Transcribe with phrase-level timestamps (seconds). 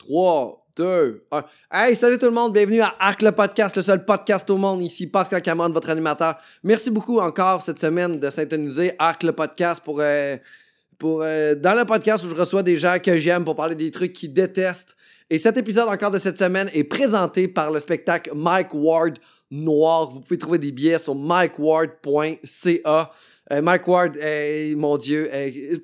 [0.00, 1.44] 3, 2, 1.
[1.70, 4.80] Hey, salut tout le monde, bienvenue à Arc le podcast, le seul podcast au monde.
[4.80, 6.36] Ici Pascal Cameron, votre animateur.
[6.64, 10.36] Merci beaucoup encore cette semaine de syntoniser Arc le podcast pour, euh,
[10.98, 13.90] pour euh, dans le podcast où je reçois des gens que j'aime pour parler des
[13.90, 14.96] trucs qu'ils détestent.
[15.28, 19.18] Et cet épisode encore de cette semaine est présenté par le spectacle Mike Ward
[19.50, 20.10] Noir.
[20.10, 23.10] Vous pouvez trouver des billets sur mikeward.ca.
[23.62, 25.30] Mike Ward, euh, mon Dieu,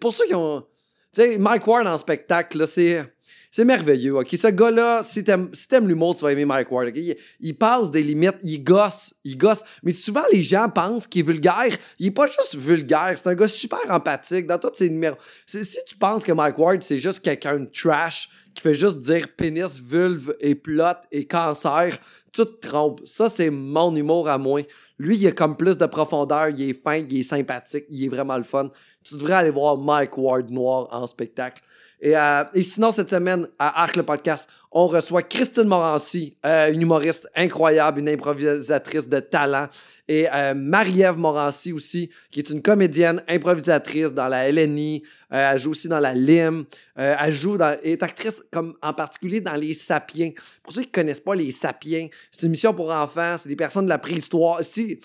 [0.00, 0.64] pour ceux qui ont...
[1.12, 3.15] Tu sais, Mike Ward en spectacle, là, c'est...
[3.56, 4.28] C'est merveilleux, ok?
[4.36, 7.16] Ce gars-là, si t'aimes l'humour, tu vas aimer Mike Ward, ok?
[7.40, 9.64] Il, passe des limites, il gosse, il gosse.
[9.82, 11.74] Mais souvent, les gens pensent qu'il est vulgaire.
[11.98, 15.16] Il est pas juste vulgaire, c'est un gars super empathique dans tous ses numéros.
[15.46, 19.26] Si tu penses que Mike Ward, c'est juste quelqu'un de trash qui fait juste dire
[19.34, 21.98] pénis, vulve et plot et cancer,
[22.34, 23.00] tu te trompes.
[23.06, 24.60] Ça, c'est mon humour à moi.
[24.98, 28.08] Lui, il a comme plus de profondeur, il est fin, il est sympathique, il est
[28.10, 28.70] vraiment le fun.
[29.02, 31.62] Tu devrais aller voir Mike Ward Noir en spectacle.
[32.00, 36.70] Et, euh, et sinon, cette semaine, à Arc le podcast, on reçoit Christine Morancy, euh,
[36.70, 39.68] une humoriste incroyable, une improvisatrice de talent.
[40.06, 45.02] Et euh, Marie-Ève Morancy aussi, qui est une comédienne improvisatrice dans la LNI.
[45.30, 46.64] Elle joue aussi dans la LIM.
[46.94, 50.30] Elle joue dans, est actrice comme en particulier dans Les Sapiens.
[50.62, 53.86] Pour ceux qui connaissent pas Les Sapiens, c'est une mission pour enfants, c'est des personnes
[53.86, 54.62] de la préhistoire.
[54.62, 55.00] Si,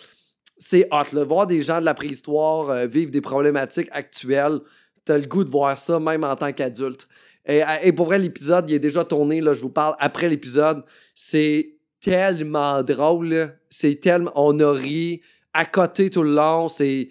[0.59, 1.23] c'est hot, là.
[1.23, 4.59] Voir des gens de la préhistoire vivre des problématiques actuelles,
[5.05, 7.07] t'as le goût de voir ça, même en tant qu'adulte.
[7.47, 10.83] Et, pour vrai, l'épisode, il est déjà tourné, là, je vous parle après l'épisode.
[11.15, 13.57] C'est tellement drôle.
[13.69, 14.31] C'est tellement...
[14.35, 15.21] On a ri
[15.53, 16.67] à côté tout le long.
[16.69, 17.09] Ces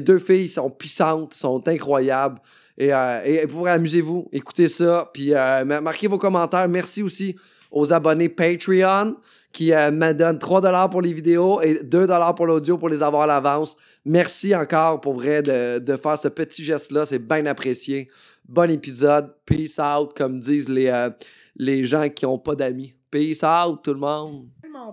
[0.00, 2.40] deux filles sont puissantes, sont incroyables.
[2.78, 5.10] Et, euh, et pour vrai, amusez-vous, écoutez ça.
[5.12, 6.68] Puis euh, ma- marquez vos commentaires.
[6.68, 7.36] Merci aussi
[7.70, 9.16] aux abonnés Patreon
[9.52, 13.22] qui euh, me donnent 3$ pour les vidéos et 2$ pour l'audio pour les avoir
[13.22, 13.76] à l'avance.
[14.04, 17.04] Merci encore pour vrai de, de faire ce petit geste-là.
[17.06, 18.08] C'est bien apprécié.
[18.48, 19.34] Bon épisode.
[19.44, 21.10] Peace out, comme disent les, euh,
[21.56, 22.94] les gens qui n'ont pas d'amis.
[23.10, 24.48] Peace out, tout le monde.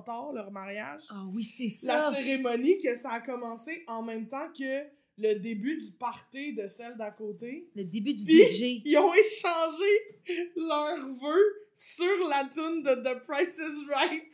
[0.05, 1.03] tard, leur mariage.
[1.09, 2.13] Ah oui, c'est La ça.
[2.13, 4.83] cérémonie, que ça a commencé en même temps que
[5.21, 7.69] le début du party de celle d'à côté.
[7.75, 8.81] Le début du Puis, DJ.
[8.85, 14.33] Ils ont échangé leurs vœux sur la tune de The Price is Right.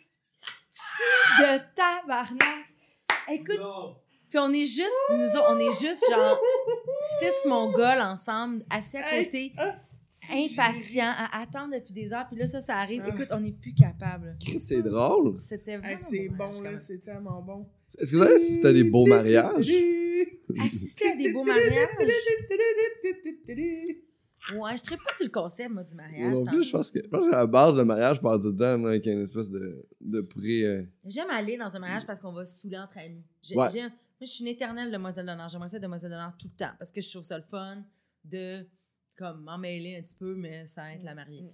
[1.39, 2.65] De tabarnak.
[3.31, 3.59] Écoute,
[4.29, 6.39] puis on est juste, nous autres, on est juste genre
[7.19, 12.25] six mongols ensemble, assis à Hey, côté, hostie, impatients, à attendre depuis des heures.
[12.29, 13.03] Puis là, ça, ça arrive.
[13.05, 13.09] Ah.
[13.09, 14.37] Écoute, on n'est plus capable.
[14.59, 15.37] C'est drôle.
[15.37, 17.67] C'était vraiment Hey, c'est bon, quand là, c'est tellement bon.
[17.97, 19.71] Est-ce que vous savez si c'était des beaux mariages?
[20.59, 21.89] Assister à des beaux mariages?
[24.53, 26.37] Ouais, je ne pas sur le concept, moi, du mariage.
[26.37, 28.89] non plus, je pense que, je pense que la base de mariage part dedans, moi,
[28.91, 30.63] avec une espèce de, de pré.
[30.63, 33.23] euh, J'aime aller dans un mariage parce qu'on va se saouler entre amis.
[33.41, 33.69] J'ai- Ouais.
[33.71, 35.49] j'aime- moi, je suis une éternelle demoiselle d'honneur.
[35.49, 37.83] J'aimerais ça être demoiselle d'honneur tout le temps parce que je trouve ça le fun
[38.23, 38.65] de
[39.17, 41.49] comme m'en mêler un petit peu, mais sans être la mariée.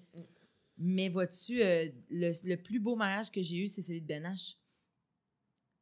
[0.78, 4.24] Mais vois-tu, euh, le, le plus beau mariage que j'ai eu, c'est celui de Ben
[4.24, 4.57] H.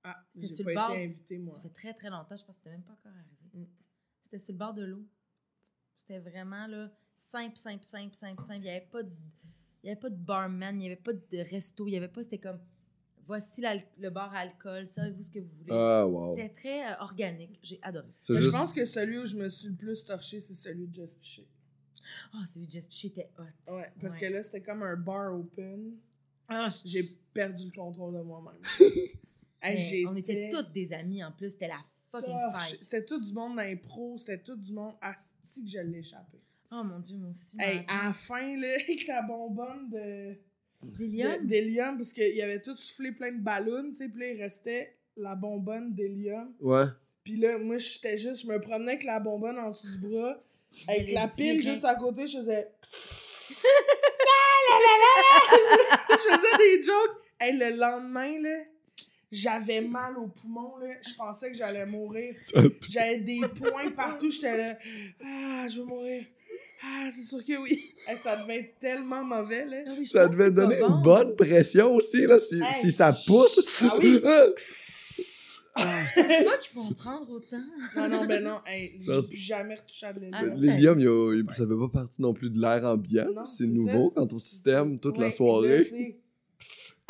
[0.04, 0.92] Ah, C'était sur pas le bord.
[0.92, 1.56] été invitée, moi.
[1.56, 2.36] Ça fait très, très longtemps.
[2.36, 3.36] Je pense que c'était même pas encore arrivé.
[3.54, 3.66] Mm.
[4.24, 5.06] C'était sur le bord de l'eau.
[6.10, 8.58] C'était vraiment là, simple, simple, simple, simple, simple.
[8.62, 9.12] Il n'y avait pas de.
[9.84, 12.08] Il y avait pas de barman, il n'y avait pas de resto, il n'y avait
[12.08, 12.24] pas.
[12.24, 12.60] C'était comme
[13.28, 13.62] voici
[14.00, 15.72] le bar à alcool, savez-vous ce que vous voulez.
[15.72, 16.36] Ah, wow.
[16.36, 17.60] C'était très euh, organique.
[17.62, 18.34] J'ai adoré ça.
[18.34, 18.44] Juste.
[18.44, 21.20] Je pense que celui où je me suis le plus torché, c'est celui de Just
[21.20, 21.48] Piché.
[22.34, 23.74] Ah, celui de Jess Piché était hot.
[23.76, 24.20] Ouais, parce Ouais.
[24.20, 25.96] que là, c'était comme un bar open.
[26.48, 28.60] Ah, J'ai perdu le contrôle de moi-même.
[29.62, 31.50] Hey, on était toutes des amis en plus.
[31.50, 31.82] C'était la
[32.12, 32.76] fucking torché.
[32.76, 32.84] fight.
[32.84, 34.94] C'était tout du monde d'impro, c'était tout du monde.
[35.02, 36.40] Asti que je l'ai échappé.
[36.72, 37.58] Oh mon dieu, moi aussi.
[37.60, 40.36] Hey, à la fin, là, avec la bonbonne de.
[40.82, 41.46] D'Hélium?
[41.46, 44.96] d'hélium, parce qu'il avait tout soufflé plein de ballons, tu sais, puis là, il restait
[45.18, 46.54] la bonbonne d'hélium.
[46.62, 46.86] Ouais.
[47.24, 50.42] Puis là, moi, j'étais juste, je me promenais avec la bonbonne en dessous du bras,
[50.88, 52.72] avec la pile juste à côté, je faisais.
[56.10, 57.18] je faisais des jokes.
[57.42, 58.64] Hey, le lendemain, là,
[59.32, 60.88] j'avais mal au poumon, là.
[61.08, 62.36] Je pensais que j'allais mourir.
[62.90, 64.78] J'avais des points partout, j'étais là.
[65.24, 66.24] Ah, je vais mourir.
[66.84, 67.94] Ah, c'est sûr que oui.
[68.08, 69.78] Hey, ça devait être tellement mauvais, là.
[69.88, 70.96] Ah oui, Ça devait donner bon.
[70.98, 72.82] une bonne pression aussi, là, si, Hey.
[72.82, 73.84] si ça pousse.
[73.84, 74.22] Ah oui.
[75.82, 76.04] Ah.
[76.14, 77.62] C'est moi qui font prendre autant.
[77.96, 78.58] Non, non, ben non.
[78.66, 80.58] Hey, j'ai plus jamais retouché à de Ah, l'hélium.
[80.58, 83.28] ça, L'hélium, ça fait pas partie non plus de l'air ambiant.
[83.46, 84.22] C'est nouveau ça.
[84.22, 85.88] quant au système toute la soirée.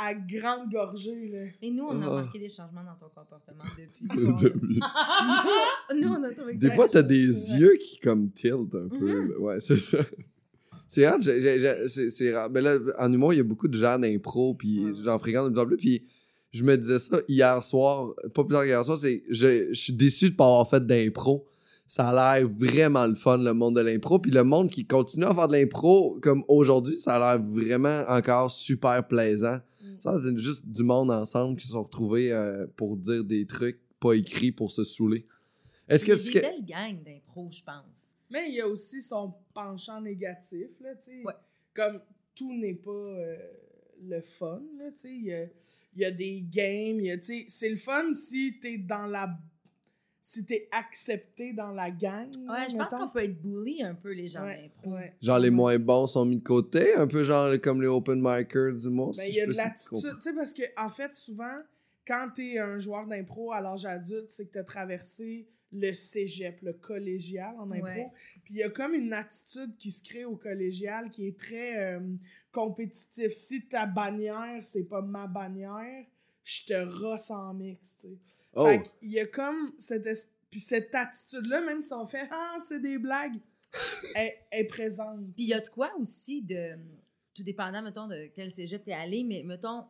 [0.01, 1.39] À grande gorgée, là.
[1.61, 2.09] Mais nous, on a Ah.
[2.09, 4.43] remarqué des changements dans ton comportement depuis.
[4.43, 4.79] Depuis-
[6.01, 7.59] nous, on a trouvé que Des fois, t'as des vrai.
[7.59, 8.97] yeux qui comme tilt un peu.
[8.97, 9.29] Mhm.
[9.31, 9.39] là.
[9.39, 9.99] Ouais, c'est ça.
[10.87, 12.49] C'est rare, c'est c'est rare.
[12.49, 14.91] Mais là, en humour, il y a beaucoup de gens d'impro, puis Ouais.
[15.03, 16.03] j'en fréquente de plus en plus, puis
[16.51, 19.93] je me disais ça hier soir, pas plus tard qu'hier soir, c'est je, je suis
[19.93, 21.45] déçu de pas avoir fait d'impro.
[21.85, 24.19] ça a l'air vraiment le fun, le monde de l'impro.
[24.19, 28.03] Puis le monde qui continue à faire de l'impro comme aujourd'hui, ça a l'air vraiment
[28.07, 29.57] encore super plaisant.
[29.99, 33.79] Ça, c'est juste du monde ensemble qui se sont retrouvés euh, pour dire des trucs
[33.99, 35.25] pas écrits pour se saouler.
[35.87, 38.13] Est-ce que c'est des que- belles gangs d'impro, je pense.
[38.31, 41.23] Mais il y a aussi son penchant négatif, là, tu sais.
[41.23, 41.33] Ouais.
[41.73, 41.99] Comme
[42.35, 43.37] tout n'est pas euh,
[44.03, 45.11] le fun, là, tu sais.
[45.15, 45.45] Il y a,
[45.97, 47.45] y a des games, il y a, tu sais.
[47.47, 49.29] C'est le fun si t'es dans la.
[50.31, 52.27] Si t'es accepté dans la gang.
[52.47, 54.91] Ouais, je pense qu'on peut être bully un peu, les gens Ouais, d'impro.
[54.95, 55.13] ouais.
[55.19, 58.73] genre les moins bons sont mis de côté, un peu genre comme les open micers
[58.77, 59.15] du monde?
[59.17, 59.97] Ben, il y a de l'attitude.
[60.17, 61.57] Tu sais, parce que, en fait, souvent,
[62.05, 66.73] quand t'es un joueur d'impro à l'âge adulte, c'est que t'as traversé le cégep, le
[66.73, 67.85] collégial en impro.
[67.85, 68.11] Ouais.
[68.43, 71.95] Puis il y a comme une attitude qui se crée au collégial qui est très
[71.95, 71.99] euh,
[72.51, 73.31] compétitif.
[73.31, 76.05] Si ta bannière, c'est pas ma bannière,
[76.43, 78.17] je te rosse en mix, tu sais.
[78.53, 80.07] Oh, Fait qu'il y a comme cette,
[80.49, 83.39] puis cette attitude-là, même si on fait «Ah, c'est des blagues»,
[84.15, 85.21] elle elle est présente.
[85.35, 86.75] Puis il y a de quoi aussi de.
[87.35, 89.85] Tout dépendant, mettons, de quel cégep t'es allé, mais mettons,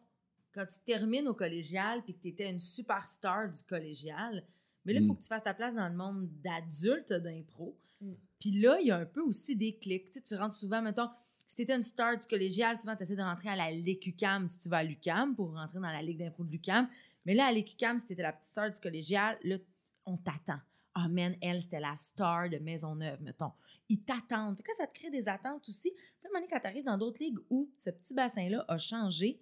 [0.54, 4.44] quand tu termines au collégial puis que t'étais une superstar du collégial,
[4.86, 5.18] mais là, il faut Mm.
[5.18, 7.76] que tu fasses ta place dans le monde d'adulte d'impro.
[8.02, 8.14] Mm.
[8.40, 10.12] Puis là, il y a un peu aussi des clics.
[10.12, 11.10] Tu sais, tu rentres souvent, mettons,
[11.50, 14.60] si t'étais une star du collégial, souvent tu essaies de rentrer à la LECUCAM si
[14.60, 16.88] tu vas à l'UCAM pour rentrer dans la ligue d'impro de l'UCAM.
[17.26, 19.58] Mais là, à l'ECUCAM, si t'étais la petite star du collégial, là,
[20.06, 20.60] on t'attend.
[20.94, 23.52] Ah, man, elle, c'était la star de Maisonneuve, mettons.
[23.90, 24.58] Ils t'attendent.
[24.58, 25.90] Fait ça te crée des attentes aussi.
[25.90, 28.78] Puis à un moment donné, quand t'arrives dans d'autres ligues où ce petit bassin-là a
[28.78, 29.40] changé,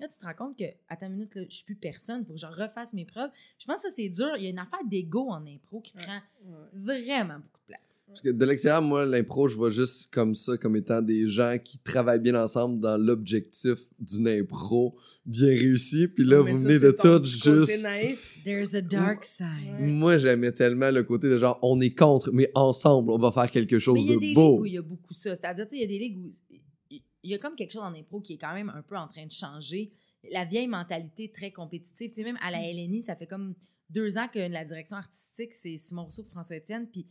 [0.00, 2.26] là, tu te rends compte que, à ta minute, là, je suis plus personne, il
[2.26, 3.30] faut que je refasse mes preuves.
[3.58, 4.32] Je pense que ça, c'est dur.
[4.36, 6.02] Il y a une affaire d'ego en impro qui Ouais.
[6.02, 6.68] prend Ouais.
[6.74, 8.04] vraiment beaucoup de place.
[8.06, 11.56] Parce que de l'extérieur, moi, l'impro, je vois juste comme ça, comme étant des gens
[11.62, 16.06] qui travaillent bien ensemble dans l'objectif d'une impro bien réussie.
[16.06, 17.82] Puis là, Mais vous ça, venez de tout juste.
[17.82, 18.38] naïf.
[18.44, 19.46] There's a dark side.
[19.80, 19.90] Ouais.
[19.90, 23.50] Moi, j'aimais tellement le côté de genre, on est contre, mais ensemble, on va faire
[23.50, 24.52] quelque chose Mais il y a de des beau.
[24.52, 25.34] ligues où il y a beaucoup ça.
[25.34, 26.30] C'est-à-dire, tu sais, il y a des ligues où
[27.26, 29.08] il y a comme quelque chose en impro qui est quand même un peu en
[29.08, 29.92] train de changer.
[30.30, 32.08] La vieille mentalité très compétitive.
[32.10, 33.54] Tu sais, même à la LNI, ça fait comme
[33.90, 36.88] deux ans que la direction artistique, c'est Simon Rousseau et François Etienne.
[36.90, 37.06] Puis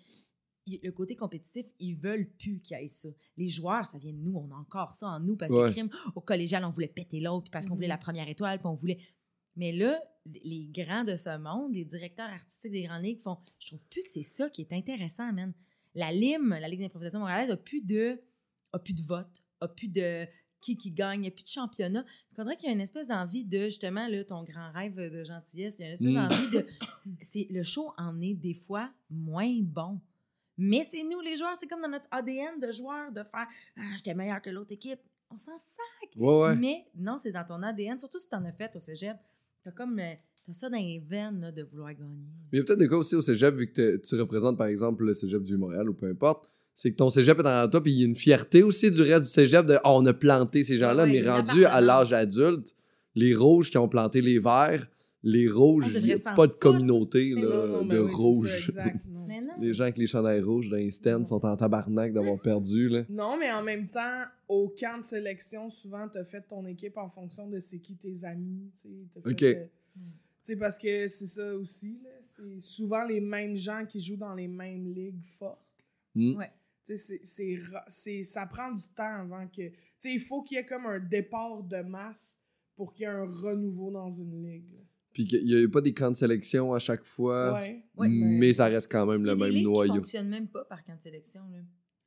[0.67, 3.09] le côté compétitif, ils veulent plus qu'il y ait ça.
[3.37, 4.35] Les joueurs, ça vient de nous.
[4.35, 5.67] On a encore ça en nous parce Ouais.
[5.67, 7.91] que crime, au collégial, on voulait péter l'autre, puis parce qu'on voulait Mhm.
[7.93, 8.99] la première étoile, puis on voulait.
[9.55, 10.01] Mais là,
[10.43, 14.03] les grands de ce monde, les directeurs artistiques des grandes ligues font Je trouve plus
[14.03, 15.53] que c'est ça qui est intéressant, man.
[15.93, 18.19] La LIM, la Ligue d'improvisation montréalaise, a plus de,
[18.73, 20.25] a plus de vote, a plus de
[20.61, 22.03] qui qui gagne, il n'y a plus de championnat.
[22.31, 25.23] Il faudrait qu'il y ait une espèce d'envie de, justement, là, ton grand rêve de
[25.23, 26.27] gentillesse, il y a une espèce Mm.
[26.27, 26.65] d'envie de.
[27.21, 29.99] c'est Le show en est des fois moins bon.
[30.57, 33.47] Mais c'est nous, les joueurs, c'est comme dans notre ADN de joueurs de faire
[33.77, 34.99] Ah, j'étais meilleur que l'autre équipe.
[35.29, 36.09] On s'en sac.
[36.15, 36.55] Ouais, ouais.
[36.55, 39.17] Mais non, c'est dans ton ADN, surtout si t'en as fait au cégep.
[39.63, 39.99] T'as comme.
[39.99, 40.13] euh,
[40.45, 42.23] T'as ça dans les veines là, de vouloir gagner.
[42.51, 44.67] Mais il y a peut-être des cas aussi au cégep, vu que tu représentes par
[44.67, 47.81] exemple le cégep du Montréal ou peu importe, c'est que ton cégep est dans toi,
[47.81, 50.13] puis il y a une fierté aussi du reste du cégep de oh, on a
[50.13, 52.75] planté ces gens-là, Ouais, mais rendu à l'âge adulte,
[53.15, 54.87] les rouges qui ont planté les verts,
[55.23, 58.09] les rouges, il n'y a pas de communauté Mais là, non, de oui,
[58.65, 58.93] c'est ça, rouges.
[59.61, 62.89] Les gens avec les chandails rouges stands sont en tabarnak d'avoir perdu.
[62.89, 63.03] Là.
[63.09, 67.09] Non, mais en même temps, au camp de sélection, souvent, t'as fait ton équipe en
[67.09, 68.71] fonction de c'est qui tes amis.
[68.81, 69.43] tu fait, Ok.
[69.43, 70.03] euh, Tu
[70.43, 72.09] sais, parce que c'est ça aussi, là.
[72.23, 75.73] C'est souvent les mêmes gens qui jouent dans les mêmes ligues fortes.
[76.13, 76.35] Hmm.
[76.35, 76.51] Ouais.
[76.85, 79.69] Tu sais, c'est- c'est ra- c'est- ça prend du temps avant que...
[79.69, 82.39] Tu sais, il faut qu'il y ait comme un départ de masse
[82.75, 84.71] pour qu'il y ait un renouveau dans une ligue.
[84.73, 84.79] là.
[85.13, 87.85] Puis qu'il n'y a eu pas des camps de sélection à chaque fois, Ouais.
[87.95, 89.95] Ouais, mais ça reste quand même le même ligues qui noyau.
[89.95, 91.41] fonctionnent même pas par camp de sélection.
[91.51, 91.59] Là.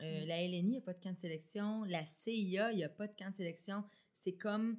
[0.02, 1.82] Euh, La LNI, il n'y a pas de camp de sélection.
[1.84, 3.82] La CIA, il n'y a pas de camp de sélection.
[4.12, 4.78] C'est comme,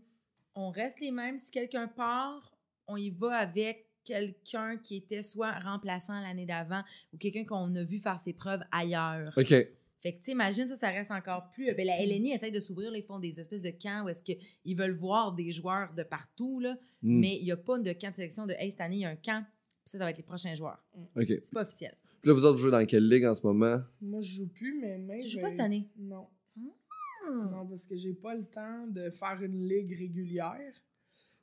[0.55, 1.37] on reste les mêmes.
[1.39, 2.55] Si quelqu'un part,
[2.87, 7.83] on y va avec quelqu'un qui était soit remplaçant l'année d'avant ou quelqu'un qu'on a
[7.83, 9.27] vu faire ses preuves ailleurs.
[9.37, 9.53] OK.
[10.01, 11.73] Fait que, tu sais, imagine ça, ça reste encore plus.
[11.75, 14.75] Ben, la LNI essaie de s'ouvrir, ils font des espèces de camps où est-ce qu'ils
[14.77, 17.19] veulent voir des joueurs de partout, là, Hmm.
[17.19, 19.05] mais il n'y a pas de camp de sélection de Hey, cette année, il y
[19.05, 20.83] a un camp, puis ça, ça va être les prochains joueurs.
[21.15, 21.27] OK.
[21.27, 21.95] C'est pas officiel.
[22.21, 23.77] Puis là, vous autres, vous jouez dans quelle ligue en ce moment?
[24.01, 25.19] Moi, je joue plus, mais même...
[25.19, 25.87] Tu joues pas cette année?
[25.97, 26.27] Non.
[26.55, 27.49] Hmm.
[27.51, 30.73] Non, parce que j'ai pas le temps de faire une ligue régulière.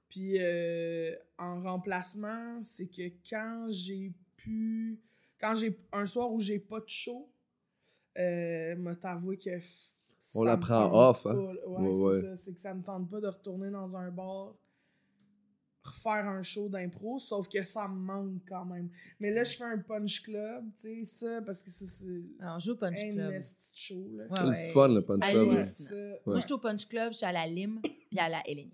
[0.08, 5.00] Puis euh, en remplacement, c'est que quand j'ai pu.
[5.38, 7.28] Quand j'ai un soir où j'ai pas de show,
[8.18, 9.50] euh, m'a t'avoué que.
[9.50, 9.90] f-
[10.34, 11.32] On ça la me prend tente off, pas.
[11.32, 11.36] hein?
[11.36, 12.20] Ouais, Ouais, c'est ouais.
[12.22, 12.36] ça.
[12.36, 14.54] C'est que ça me tente pas de retourner dans un bar,
[15.84, 18.88] refaire un show d'impro, sauf que ça me manque quand même.
[19.20, 22.56] Mais là, je fais un punch club, tu sais, ça, parce que ça, c'est Alors,
[22.56, 23.34] on joue au Punch un Club.
[23.72, 24.24] show, là.
[24.24, 24.66] Ouais, C'est ouais.
[24.66, 25.46] le fun, le punch club.
[26.26, 27.80] Moi, je suis au Punch Club, je suis à la Lime,
[28.10, 28.72] puis à la LNI.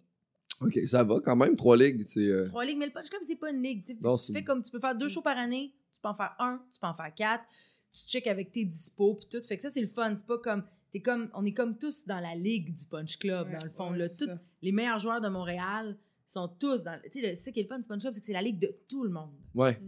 [0.63, 1.55] OK, ça va quand même.
[1.57, 2.21] Trois ligues, c'est...
[2.21, 3.85] euh, Trois ligues, mais le Punch Club, c'est pas une ligue.
[3.85, 3.99] tu sais.
[4.01, 6.15] Non, tu c'est- fais comme tu peux faire deux shows par année, tu peux en
[6.15, 7.45] faire un, tu peux en faire quatre.
[7.93, 9.47] Tu check avec tes dispos, puis tout.
[9.47, 10.15] Fait que ça, c'est le fun.
[10.17, 10.65] C'est pas comme.
[10.93, 13.71] T'es comme, on est comme tous dans la ligue du Punch Club, Ouais, dans le
[13.71, 13.93] fond.
[13.93, 14.39] ouais, là.
[14.61, 15.97] les meilleurs joueurs de Montréal
[16.27, 16.99] sont tous dans.
[17.11, 18.59] Tu sais, ça qui est le fun du Punch Club, c'est que c'est la ligue
[18.59, 19.31] de tout le monde.
[19.55, 19.79] Ouais.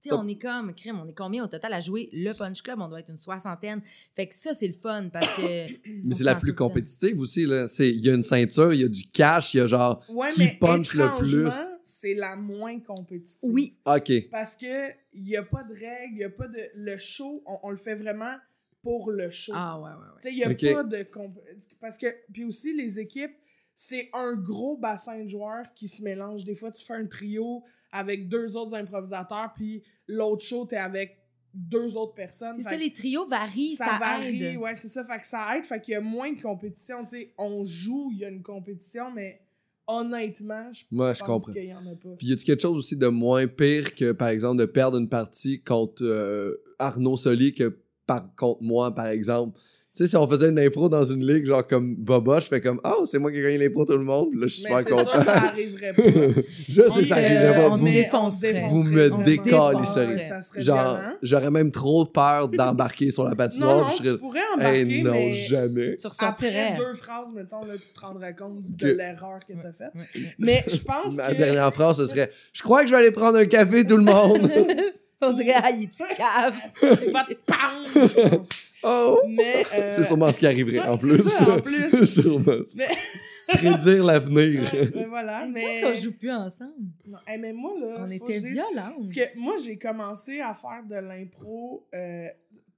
[0.00, 2.60] Tu sais, on est comme, crime, on est combien au total à jouer le Punch
[2.62, 2.78] Club?
[2.80, 3.82] On doit être une soixantaine.
[4.14, 5.42] Fait que ça, c'est le fun parce que.
[6.04, 7.66] Mais c'est la plus compétitive aussi, là.
[7.68, 10.04] C'est- Il y a une ceinture, il y a du cash, il y a genre.
[10.08, 11.48] Ouais, Qui punch le plus?
[11.84, 13.38] C'est la moins compétitive.
[13.42, 13.76] Oui.
[13.84, 14.28] OK.
[14.30, 17.42] Parce que il y a pas de règles, il y a pas de le show,
[17.46, 18.36] on, on le fait vraiment
[18.82, 19.52] pour le show.
[19.54, 20.20] Ah, ouais, ouais, ouais.
[20.20, 21.38] Tu sais, il y a pas de comp-
[21.80, 23.34] parce que puis aussi les équipes,
[23.74, 26.44] c'est un gros bassin de joueurs qui se mélangent.
[26.44, 31.18] Des fois, tu fais un trio avec deux autres improvisateurs, puis l'autre show t'es avec
[31.54, 32.56] deux autres personnes.
[32.62, 34.56] C'est ça, les trios varient, ça, varie, aide.
[34.56, 35.04] ouais, c'est ça.
[35.04, 37.04] Fait que ça aide, fait qu'il y a moins de compétition.
[37.04, 39.41] Tu sais, on joue, il y a une compétition, mais
[39.86, 41.52] honnêtement, je Moi, je pense comprends.
[41.52, 42.16] qu'il y en a pas.
[42.18, 45.08] Puis y a-tu quelque chose aussi de moins pire que, par exemple, de perdre une
[45.08, 49.58] partie contre euh, Arnaud Soli que par, contre moi, par exemple?
[49.94, 52.62] Tu sais, si on faisait une impro dans une ligue, genre comme Boba, je fais
[52.62, 54.82] comme «Oh, c'est moi qui ai gagné l'impro tout le monde.» Là, je suis super
[54.86, 55.18] content.
[55.18, 56.02] que ça arriverait pas.
[56.48, 57.68] je sais ça arriverait pas.
[57.68, 58.68] on Vous, défoncerait.
[58.70, 60.18] vous me décalisserez.
[60.20, 63.78] Ça genre, j'aurais même trop peur d'embarquer sur la Non, patinoire.
[63.80, 65.96] non, puis je tu serais pourrais «embarquer, Hey, non, mais jamais.
[65.98, 66.76] Tu après ressortirais.
[66.78, 69.92] deux phrases, mettons, là, tu te rendrais compte de Que- l'erreur que t'as faite.
[69.94, 70.34] Ouais, ouais.
[70.38, 71.36] Mais je pense Ma que...
[71.36, 74.04] dernière phrase, ce serait «Je crois que je vais aller prendre un café, tout le
[74.04, 74.50] monde.
[75.28, 76.54] On dirait, ah, il est cave?
[76.80, 78.46] tu vas te pendre!»
[78.84, 79.20] Oh!
[79.28, 79.64] Mais...
[79.74, 81.22] euh, C'est sûrement ce qui arriverait en plus.
[81.28, 82.04] ça, en plus.
[82.20, 82.62] sûrement.
[82.76, 82.86] Mais-
[83.48, 84.60] Prédire l'avenir.
[84.72, 85.62] ouais, mais voilà, Mais...
[85.62, 85.80] mais...
[85.82, 86.72] qu'on joue plus ensemble.
[87.06, 87.96] Non, hey, mais moi, là...
[88.00, 88.94] On était violentes.
[88.96, 92.28] Parce que moi, j'ai commencé à faire de l'impro euh,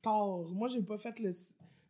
[0.03, 0.41] tard.
[0.53, 1.31] Moi, j'ai pas fait le,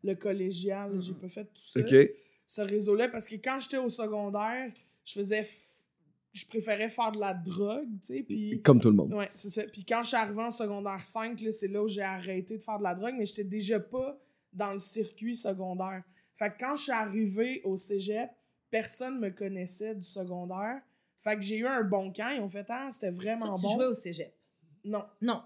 [0.04, 1.80] le collégial, j'ai pas fait tout ça.
[1.80, 2.10] OK.
[2.46, 4.68] Ce réseau-là, parce que quand j'étais au secondaire,
[5.04, 5.42] je faisais...
[5.42, 5.83] f-
[6.34, 8.60] Je préférais faire de la drogue, tu sais, puis...
[8.62, 9.14] Comme tout le monde.
[9.14, 9.62] Ouais, c'est ça.
[9.72, 12.62] Puis quand je suis arrivée en secondaire 5, là, c'est là où j'ai arrêté de
[12.62, 14.18] faire de la drogue, mais j'étais déjà pas
[14.52, 16.02] dans le circuit secondaire.
[16.34, 18.30] Fait que quand je suis arrivée au cégep,
[18.70, 20.82] personne me connaissait du secondaire.
[21.20, 22.30] Fait que j'ai eu un bon camp.
[22.34, 23.74] Ils ont fait, ah, c'était vraiment Toi, tu bon.
[23.74, 24.34] jouais au cégep?
[24.84, 25.42] Non, Non.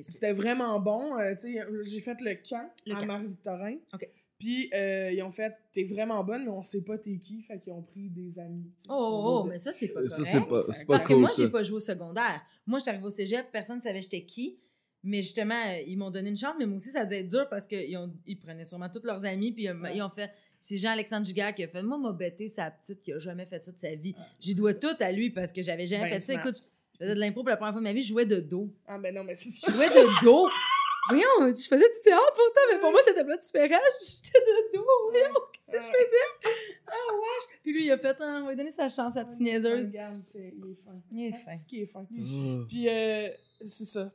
[0.00, 1.16] C'était vraiment bon.
[1.18, 3.04] Euh, tu sais, j'ai fait le camp Le à.
[3.06, 3.76] Marie-Victorin.
[3.94, 4.08] OK.
[4.38, 7.42] Puis euh, ils ont fait, t'es vraiment bonne, mais on sait pas t'es qui.
[7.42, 8.70] Fait qu'ils ont pris des amis.
[8.76, 8.86] sais.
[8.88, 10.30] Oh, oh, mais ça, c'est pas Ça, correct.
[10.30, 11.42] c'est pas, c'est pas Parce que moi, ça.
[11.42, 12.40] j'ai pas joué au secondaire.
[12.66, 14.58] Moi, j'étais arrivée au cégep, personne ne savait j'étais qui.
[15.04, 17.28] Mais justement, euh, ils m'ont donné une chance, mais moi aussi, ça a dû être
[17.28, 19.96] dur parce qu'ils ont- ils prenaient sûrement tous leurs amis, puis euh, Ouais.
[19.96, 20.30] ils ont fait.
[20.60, 21.82] C'est Jean-Alexandre Giguère qui a fait.
[21.82, 24.14] Moi, m'a bêté sa petite qui a jamais fait ça de sa vie.
[24.18, 24.78] Ah, J'y dois ça.
[24.80, 26.32] tout à lui parce que j'avais jamais Ben, fait ça.
[26.34, 26.46] smart.
[26.46, 26.62] Écoute,
[26.94, 28.72] je faisais de l'impro pour la première fois de ma vie, je jouais de dos.
[28.86, 29.72] Ah, ben non, mais c'est Je ça.
[29.72, 30.48] jouais de dos.
[31.08, 33.80] Voyons, je faisais du théâtre pourtant, mais pour moi, c'était pas différent.
[34.00, 34.84] J'étais de dos.
[35.10, 36.52] Voyons, qu'est-ce que je faisais?
[36.86, 37.58] Ah, wesh!
[37.62, 39.40] Puis lui, il a fait, ah, on va lui donner sa chance à la petite
[39.40, 39.86] niaiseuse.
[39.88, 41.00] Regarde, c'est- il est fin.
[41.12, 41.56] Il est Ah, fin.
[41.56, 42.06] c'est qui est fin.
[42.10, 42.64] Ah.
[42.68, 43.28] Puis, euh,
[43.62, 44.12] c'est ça.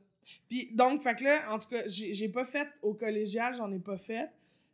[0.50, 3.72] Puis, donc, fait que là, en tout cas, j'ai j'ai pas fait au collégial, j'en
[3.72, 4.30] ai pas fait.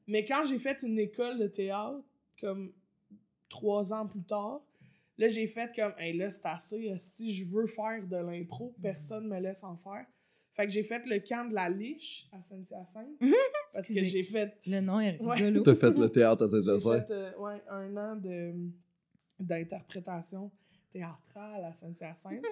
[0.08, 2.02] Mais quand j'ai fait une école de théâtre,
[2.42, 2.72] comme
[3.50, 4.62] trois ans plus tard,
[5.18, 6.94] là, j'ai fait comme, hey, là, c'est assez.
[6.98, 10.06] Si je veux faire de l'impro, personne me laisse en faire.
[10.60, 13.22] Fait que j'ai fait le camp de la liche à Saint-Hyacinthe.
[13.22, 13.34] Mhm.
[13.74, 15.54] parce que j'ai fait Le nom est Ouais.
[15.64, 17.08] T'as fait le théâtre à j'ai Saint-Hyacinthe?
[17.08, 18.54] fait euh, ouais, un an de,
[19.40, 20.52] d'interprétation
[20.92, 22.44] théâtrale à Saint-Hyacinthe.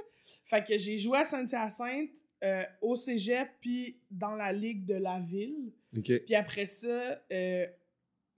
[0.45, 5.19] fait que j'ai joué à Saint-Hyacinthe, euh, au cégep, puis dans la ligue de la
[5.19, 5.73] ville.
[6.01, 7.67] Puis après ça, euh,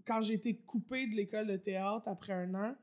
[0.03, 2.75] quand j'ai été coupée de l'école de théâtre après un an,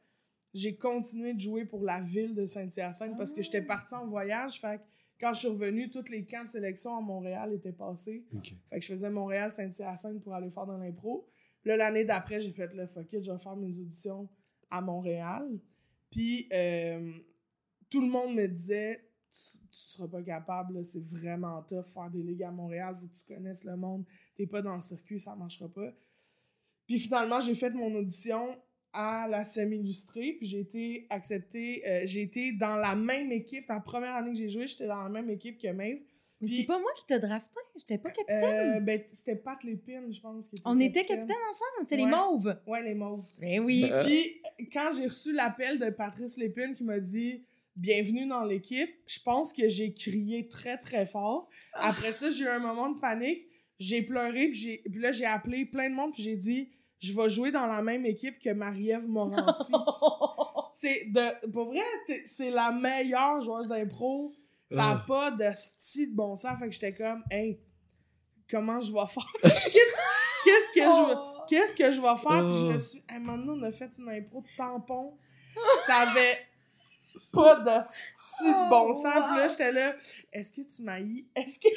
[0.54, 4.60] j'ai continué de jouer pour la ville de Saint-Hyacinthe parce que j'étais partie en voyage.
[4.60, 4.82] Fait que
[5.20, 8.24] quand je suis revenue, tous les camps de sélection à Montréal étaient passés.
[8.70, 11.26] Fait que je faisais Montréal-Saint-Hyacinthe pour aller faire dans l'impro.
[11.64, 14.28] Là, l'année d'après, j'ai fait le fuck it, je vais faire mes auditions
[14.70, 15.58] à Montréal.
[16.10, 17.12] Puis euh,
[17.90, 22.22] tout le monde me disait tu, tu seras pas capable, c'est vraiment tough faire des
[22.22, 24.04] ligues à Montréal, faut que tu connaisses le monde,
[24.36, 25.92] t'es pas dans le circuit, ça marchera pas.
[26.86, 28.56] Puis finalement, j'ai fait mon audition
[28.96, 33.80] à la semi-illustrée, puis j'ai été acceptée, euh, j'ai été dans la même équipe, la
[33.80, 36.00] première année que j'ai joué, j'étais dans la même équipe que Maeve.
[36.40, 38.76] Mais c'est pas moi qui t'ai drafté, j'étais pas capitaine.
[38.76, 40.48] Euh, ben, c'était Pat Lépine, je pense.
[40.48, 42.58] Qui était on était capitaine ensemble, on était les mauves.
[42.66, 43.24] Ouais, les mauves.
[43.40, 43.86] Ben oui.
[43.90, 44.02] Euh.
[44.04, 47.42] Puis, quand j'ai reçu l'appel de Patrice Lépine qui m'a dit
[47.74, 51.48] Bienvenue dans l'équipe, je pense que j'ai crié très, très fort.
[51.72, 51.88] Ah.
[51.90, 53.46] Après ça, j'ai eu un moment de panique.
[53.78, 57.12] J'ai pleuré, puis, j'ai- puis là, j'ai appelé plein de monde, puis j'ai dit Je
[57.12, 59.72] vais jouer dans la même équipe que Marie-Ève Morancy.
[60.72, 61.50] c'est de.
[61.50, 61.82] Pour vrai,
[62.24, 64.32] c'est- la meilleure joueuse d'impro.
[64.70, 65.04] Ça n'a Ah.
[65.06, 66.58] pas de style de bon sens.
[66.58, 67.60] Fait que j'étais comme, hey,
[68.50, 69.32] comment je vais faire?
[70.44, 71.14] Qu'est-ce que je vais.
[71.16, 71.32] Oh.
[71.48, 72.44] Qu'est-ce que je vais faire?
[72.48, 72.78] Puis je me Ah.
[72.78, 73.02] suis.
[73.08, 75.16] Hey, maintenant, on a fait une impro de tampon.
[75.86, 76.38] Ça avait
[77.32, 77.84] pas de
[78.14, 79.02] style de bon Oh, sens.
[79.14, 79.48] Puis là, wow.
[79.50, 79.94] j'étais là.
[80.32, 81.26] Est-ce que tu m'haïs?
[81.36, 81.68] Est-ce que.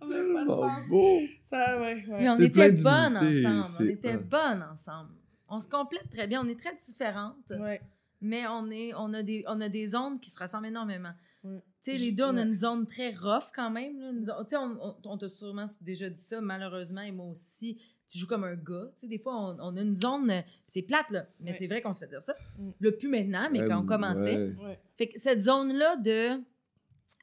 [0.00, 0.88] Ça avait pas de sens.
[0.88, 1.18] beau.
[1.42, 2.18] Ça, ouais, ouais.
[2.20, 3.66] Mais on était bonnes ensemble.
[3.80, 5.10] On était bonnes ensemble.
[5.48, 6.42] On se complète très bien.
[6.44, 7.80] On est très différentes, Ouais.
[8.20, 11.12] mais on, est, on, a des, on a des zones qui se ressemblent énormément.
[11.42, 11.62] Ouais.
[11.82, 13.98] Tu sais, les deux, on a une zone très rough quand même.
[13.98, 17.26] là, zone- Tu sais, on, on- on t'a sûrement déjà dit ça, malheureusement, et moi
[17.26, 17.78] aussi.
[18.10, 18.90] Tu joues comme un gars.
[18.94, 20.30] Tu sais, des fois, on, on a une zone.
[20.30, 21.26] euh, c'est plate, là.
[21.40, 21.56] Mais Ouais.
[21.56, 22.34] c'est vrai qu'on se fait dire ça.
[22.58, 22.70] Mm.
[22.80, 24.36] Le plus maintenant, mais quand on commençait.
[24.36, 24.56] ouais.
[24.64, 24.78] Ouais.
[24.96, 26.40] Fait que cette zone-là de.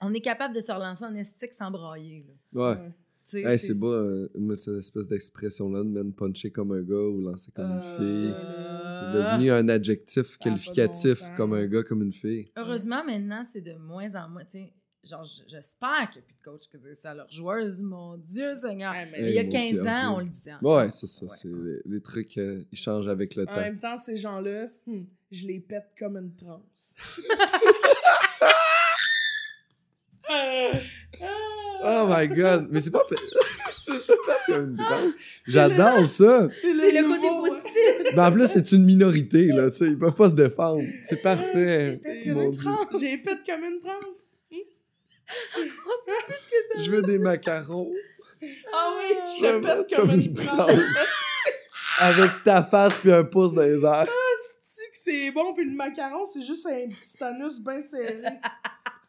[0.01, 2.25] On est capable de se relancer en estique sans brailler.
[2.53, 2.73] Là.
[2.75, 2.81] Ouais.
[2.81, 2.91] Ouais.
[3.53, 7.51] Hey, c'est beau, euh, cette espèce d'expression-là de man puncher comme un gars ou lancer
[7.55, 8.31] comme Euh, une fille.
[8.31, 12.45] ça, C'est devenu un adjectif qualificatif bon comme un gars, comme une fille.
[12.55, 14.43] Heureusement, maintenant, c'est de moins en moins.
[14.43, 14.73] Tu sais,
[15.03, 17.81] genre, j- j'espère qu'il n'y a plus de coach qui disent ça à leurs joueuses.
[17.81, 18.93] Mon Dieu Seigneur.
[18.93, 20.51] Ouais, mais Il y a Hey, moi aussi, 15 ans, on le disait.
[20.61, 21.25] Ouais, c'est ça.
[21.25, 21.31] Ouais.
[21.35, 23.55] c'est les, les trucs, euh, ils changent avec le En temps.
[23.55, 26.95] même temps, ces gens-là, hmm, je les pète comme une transe.
[31.87, 33.03] Oh my god, mais c'est pas.
[33.77, 35.13] c'est pas comme une transe.
[35.47, 36.47] J'adore ça.
[36.61, 38.15] C'est le côté nouveau, positif.
[38.15, 40.81] Mais en plus, c'est une minorité, là, tu sais, ils peuvent pas se défendre.
[41.07, 41.99] C'est parfait.
[42.25, 42.63] Comme une Dieu.
[42.63, 42.99] transe.
[42.99, 44.25] J'ai pète comme une transe.
[46.77, 47.91] Je veux des macarons.
[48.73, 50.69] Ah oui, je le pète comme, une transe.
[51.99, 54.05] Avec ta face puis un pouce dans les airs.
[54.05, 54.11] Que
[54.93, 58.21] c'est bon, puis le macaron, c'est juste un petit anus bien serré.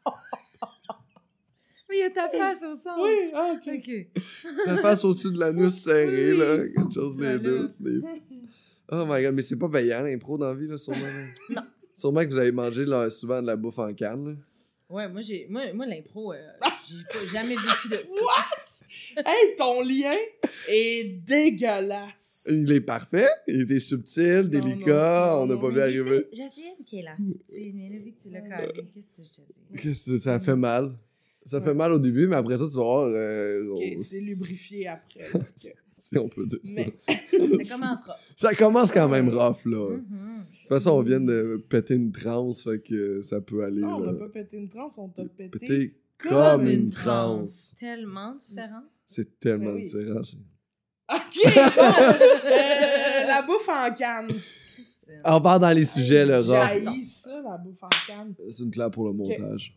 [1.97, 3.03] Mais il y a ta face au centre.
[3.03, 4.07] Oui, ah, ok.
[4.67, 6.38] Ta face au-dessus de l'anus serré, Oui.
[6.38, 6.57] là.
[6.69, 7.69] Quelque chose des deux.
[8.93, 11.00] Oh my god, mais c'est pas payant l'impro dans la vie, là, sûrement.
[11.00, 11.25] là.
[11.57, 11.62] Non.
[11.97, 14.29] Sûrement que vous avez mangé là, souvent de la bouffe en canne.
[14.29, 14.35] là.
[14.88, 16.37] Ouais, moi, j'ai, moi, moi l'impro, euh,
[16.88, 19.23] j'ai pas- jamais vécu de ça.
[19.26, 20.15] Hey, ton lien
[20.69, 22.47] est dégueulasse.
[22.49, 26.26] Il est parfait, il était subtil, délicat, non, on n'a pas vu arriver.
[26.33, 29.33] J'essayais qu'il ait l'air subtil, mais là, vu que tu l'as calé, qu'est-ce que je
[29.33, 29.41] te
[29.73, 29.83] dis?
[29.83, 30.95] Qu'est-ce que ça fait mal?
[31.47, 33.09] Ça fait mal au début, mais après ça, tu vas voir.
[33.09, 35.25] euh, on- c'est lubrifié après.
[35.33, 35.45] donc,
[35.99, 37.65] Si on peut dire Mais- ça.
[37.65, 38.17] Ça commencera.
[38.37, 39.97] Ça commence quand même rough, là.
[39.97, 40.45] Mhm.
[40.45, 43.81] De toute façon, on vient de péter une transe, fait que ça peut aller.
[43.81, 44.13] Non, on là.
[44.13, 45.49] n'a pas pété une transe, on t'a pété.
[45.59, 47.73] Péter comme comme une transe.
[47.80, 48.82] Tellement différent.
[49.06, 49.82] C'est tellement Ben oui.
[49.85, 50.21] différent.
[51.13, 51.37] Ok.
[52.47, 54.28] Euh, la bouffe en canne.
[55.25, 56.47] On part dans les sujets, le rough.
[56.85, 58.35] J'haïs ça, la bouffe en canne.
[58.50, 59.76] C'est une claire pour le montage.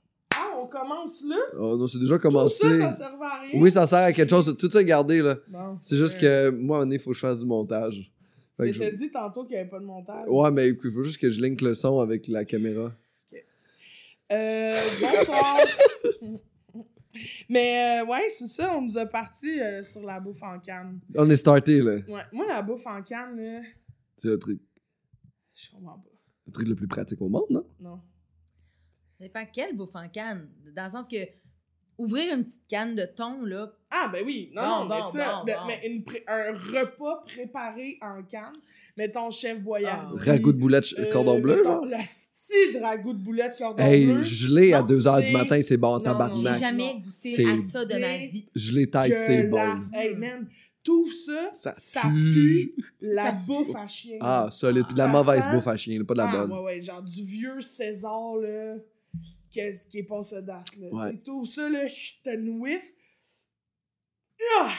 [0.64, 1.38] On commence là?
[1.58, 2.80] Oh non, c'est déjà Tout commencé.
[2.80, 3.62] ça, ça servait à rien?
[3.62, 4.56] Oui, ça sert à quelque chose.
[4.58, 5.36] Tout ça est gardé, là.
[5.82, 8.12] C'est juste que moi, il faut que je fasse du montage.
[8.60, 10.26] Mais t'as je- dit tantôt qu'il n'y avait pas de montage.
[10.28, 12.92] Ouais, mais il faut juste que je link le son avec la caméra.
[14.32, 15.56] Euh, bonsoir.
[17.50, 21.00] Mais euh, ouais, c'est ça, on nous a parti euh, sur la bouffe en canne.
[21.16, 21.96] On est starté, là.
[22.08, 23.62] Ouais, moi, la bouffe en canne, là,
[24.18, 24.62] C'est le truc,
[25.56, 26.10] je comprends pas.
[26.48, 27.66] le truc le plus pratique au monde, non?
[27.80, 28.00] Non.
[29.20, 30.48] Ça dépend quelle bouffe en canne.
[30.76, 31.18] Dans le sens que
[31.98, 35.36] ouvrir une petite canne de thon, là, Ah, ben oui, non, Bon, non, mais ça,
[35.40, 35.66] bon, de- bon.
[35.68, 38.54] mais une un repas préparé en canne,
[38.96, 40.10] mettons chef boyard.
[40.14, 41.86] Ah, Ragoût de boulettes Euh, cordon bleu, mettons genre?
[41.86, 44.24] La style de ragoût de boulettes cordon Hey, bleu.
[44.24, 46.54] gelé à Non, 2h du matin, c'est bon tabarnak.
[46.54, 48.48] j'ai jamais goûté C'est à ça de ma vie.
[48.56, 49.60] Gelé tête, c'est bon.
[49.94, 50.48] Hey, man,
[50.84, 52.76] t'ouvres ça, Ça ça, pue.
[53.02, 54.18] la Ça bouffe à chien.
[54.22, 54.86] Ah, solide.
[54.86, 56.52] Puis de la mauvaise sent- bouffe à chien, pas de la Ah, bonne.
[56.60, 58.76] ouais, ouais, genre du vieux César, là,
[59.52, 60.88] qu'est-ce qui est pas ce date, là.
[60.92, 61.18] Ouais.
[61.24, 61.82] T'ouvres ça, là,
[62.24, 62.84] t'as une whiff.
[64.62, 64.72] Ah!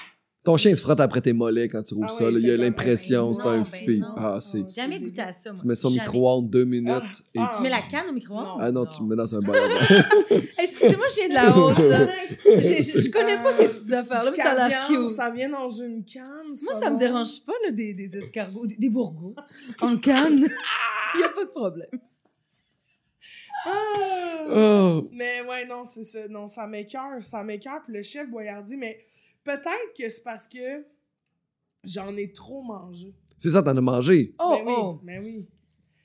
[0.42, 2.30] Ton chien se frotte après tes mollets quand tu rouvres Ah ça.
[2.30, 2.38] là.
[2.38, 4.00] il y a fait l'impression, Ben c'est un ben fille.
[4.00, 4.14] non.
[4.16, 4.66] Ah, c'est.
[4.74, 5.61] Jamais goûté à ça, moi.
[5.61, 7.50] Tu mets ça au micro-ondes deux minutes Ah, et ah.
[7.54, 7.62] tu.
[7.62, 8.46] Mets la canne au micro-ondes?
[8.59, 9.54] Ah non, tu le mets dans un bol.
[10.59, 11.76] Excusez-moi, je viens de la haute.
[11.76, 15.14] Je, je- je connais pas ces petites affaires-là, mais ça a l'air caviar, cute.
[15.14, 16.24] Ça vient dans une canne.
[16.46, 16.94] Moi, ça saumon.
[16.94, 19.35] me dérange pas, là, des, des escargots, des, des bourgots
[19.83, 20.38] en canne.
[21.16, 21.87] Il y a pas de problème.
[23.64, 24.44] Ah!
[24.49, 25.09] Oh!
[25.12, 26.29] Mais ouais, non, c'est ça.
[26.29, 27.25] Non, ça m'écœure.
[27.25, 27.83] Ça m'écœure.
[27.85, 29.05] Puis le chef Boyardi, mais
[29.44, 30.85] peut-être que c'est parce que
[31.85, 33.14] j'en ai trop mangé.
[33.38, 34.35] C'est ça, t'en as mangé?
[34.38, 35.01] Oh, mais oui, oh.
[35.03, 35.49] mais oui.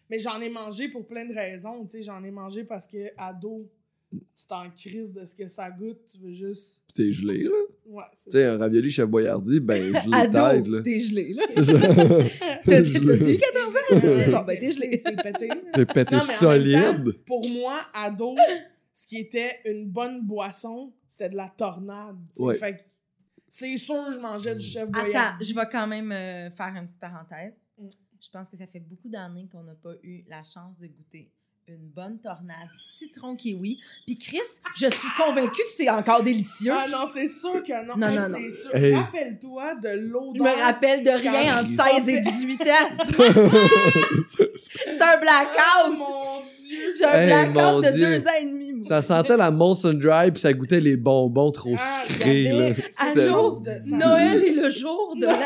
[0.10, 1.86] Mais j'en ai mangé pour plein de raisons.
[1.86, 3.70] Tu sais, j'en ai mangé parce que ado,
[4.20, 6.00] tu t'en crises de ce que ça goûte.
[6.12, 6.80] Tu veux juste.
[6.88, 7.52] Puis t'es gelé, là?
[7.86, 10.82] Ouais, c'est Tu sais, un ravioli chef Boyardi, ben, gelé tête, Ado, là.
[10.82, 11.44] t'es gelé, là.
[11.50, 11.74] C'est ça.
[11.80, 13.34] T'as- T'as-tu Gelé.
[13.36, 14.32] eu 14 ans?
[14.40, 15.02] Bon, ben, t'es gelé.
[15.04, 15.50] T'es pété.
[15.74, 17.06] T'es pété Non, mais en même solide.
[17.14, 18.36] temps, pour moi, ado,
[18.94, 22.18] ce qui était une bonne boisson, c'était de la tornade.
[22.40, 22.56] Ouais.
[22.58, 22.82] Fait que
[23.48, 25.46] c'est sûr, je mangeais du chef Attends, Boyardi.
[25.46, 27.54] je vais quand même euh, faire une petite parenthèse.
[27.78, 27.88] Mm.
[28.22, 31.32] Je pense que ça fait beaucoup d'années qu'on n'a pas eu la chance de goûter
[31.68, 33.80] une bonne tornade citron kiwi.
[34.06, 34.38] Puis Chris,
[34.76, 36.72] je suis convaincue que c'est encore délicieux.
[36.72, 37.96] Ah non, c'est sûr que non.
[37.98, 38.38] Non, non, non.
[38.74, 38.94] Hey.
[38.94, 40.34] Rappelle-toi de l'odeur.
[40.36, 42.66] je me rappelle de rien entre il 16 et sortait- 18 ans.
[44.56, 45.98] C'est un Oh blackout.
[45.98, 48.08] mon dieu, j'ai un Hey, blackout de Dieu.
[48.20, 48.72] deux ans et demi.
[48.74, 48.88] moi.
[48.88, 52.76] Ça sentait la Monson Dry, puis ça goûtait les bonbons trop Ah, sucrés, là.
[53.00, 55.40] À jour, Noël est le jour de l'an.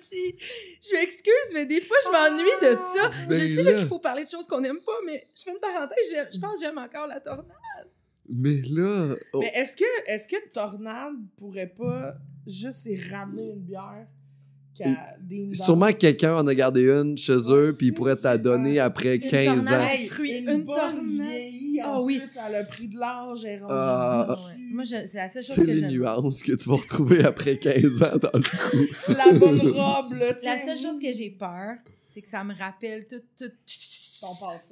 [0.00, 3.10] Je m'excuse, mais des fois, je m'ennuie de ça.
[3.28, 3.72] Ben je sais là.
[3.72, 5.98] là, qu'il faut parler de choses qu'on n'aime pas, mais je fais une parenthèse.
[6.10, 7.46] j'aime- Je pense que j'aime encore la tornade.
[8.28, 9.16] Mais là...
[9.32, 12.14] oh, Mais est-ce que, est-ce que Tornade pourrait pas
[12.46, 14.06] juste y ramener une bière?
[15.20, 18.38] Des Sûrement que quelqu'un en a gardé une chez eux, puis il pourrait te la
[18.38, 19.88] donner Ah, après c'est une 15 ans.
[20.22, 22.18] une, une Ah oui.
[22.20, 24.26] plus, elle a pris de l'âge, elle est rendue Ah.
[24.28, 24.64] dessus.
[24.72, 27.56] Moi, je- c'est la seule chose C'est que les nuances que tu vas retrouver après
[27.58, 29.12] 15 ans dans le coup.
[29.14, 33.06] La bonne robe, là, La seule chose que j'ai peur, c'est que ça me rappelle
[33.06, 33.52] tout, tout,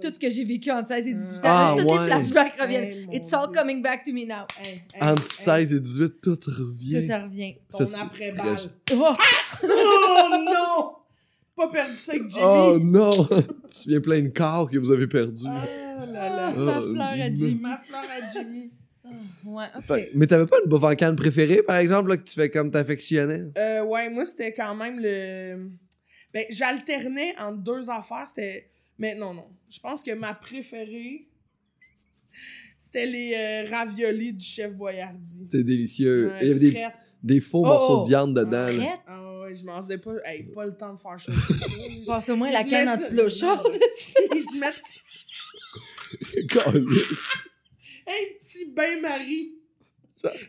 [0.03, 1.41] Tout ce que j'ai vécu entre 16 et 18 ans.
[1.45, 1.99] Ah, Toutes ouais.
[2.01, 2.85] les flashbacks reviennent.
[2.85, 3.61] Hey, It's all Dieu.
[3.61, 4.47] coming back to me now.
[4.63, 5.29] Hey, hey, Entre hey,
[5.69, 7.07] 16 et 18, tout Tout revient.
[7.07, 7.55] te revient.
[7.71, 8.57] Ton après-balle.
[8.93, 9.15] Oh!
[9.65, 10.95] Oh non!
[11.57, 12.45] Pas perdu ça avec Jimmy.
[12.45, 13.25] Oh non!
[13.27, 15.43] tu viens plein de corps que vous avez perdu.
[15.47, 16.53] Ah là Ah, là.
[16.57, 17.31] ma Oh, fleur à.
[17.33, 17.59] Jimmy.
[17.61, 18.71] Ma fleur à Jimmy.
[19.45, 19.83] Ouais, ok.
[19.85, 23.45] Fait- mais t'avais pas une canne préférée, par exemple, là, que tu fais comme t'affectionnais?
[23.57, 25.71] Euh, ouais, moi, c'était quand même le.
[26.35, 28.27] Ben, j'alternais entre deux affaires.
[28.29, 28.71] C'était.
[28.99, 29.47] Mais non, non.
[29.69, 31.29] Je pense que ma préférée,
[32.79, 35.47] c'était les euh, raviolis du chef Boyardi.
[35.51, 36.29] C'était délicieux.
[36.29, 38.05] Ouais, Il y avait des, faux Oh, morceaux oh.
[38.05, 38.67] de viande dedans.
[38.67, 39.01] Frette?
[39.07, 40.15] Ah ouais, je m'en faisais pas.
[40.25, 41.33] Hey, pas le temps de faire chaud.
[42.07, 43.61] Passe au moins la canne en dessous de l'eau chaude.
[46.49, 47.45] Calisse.
[48.07, 49.55] Hey, petit bain-marie.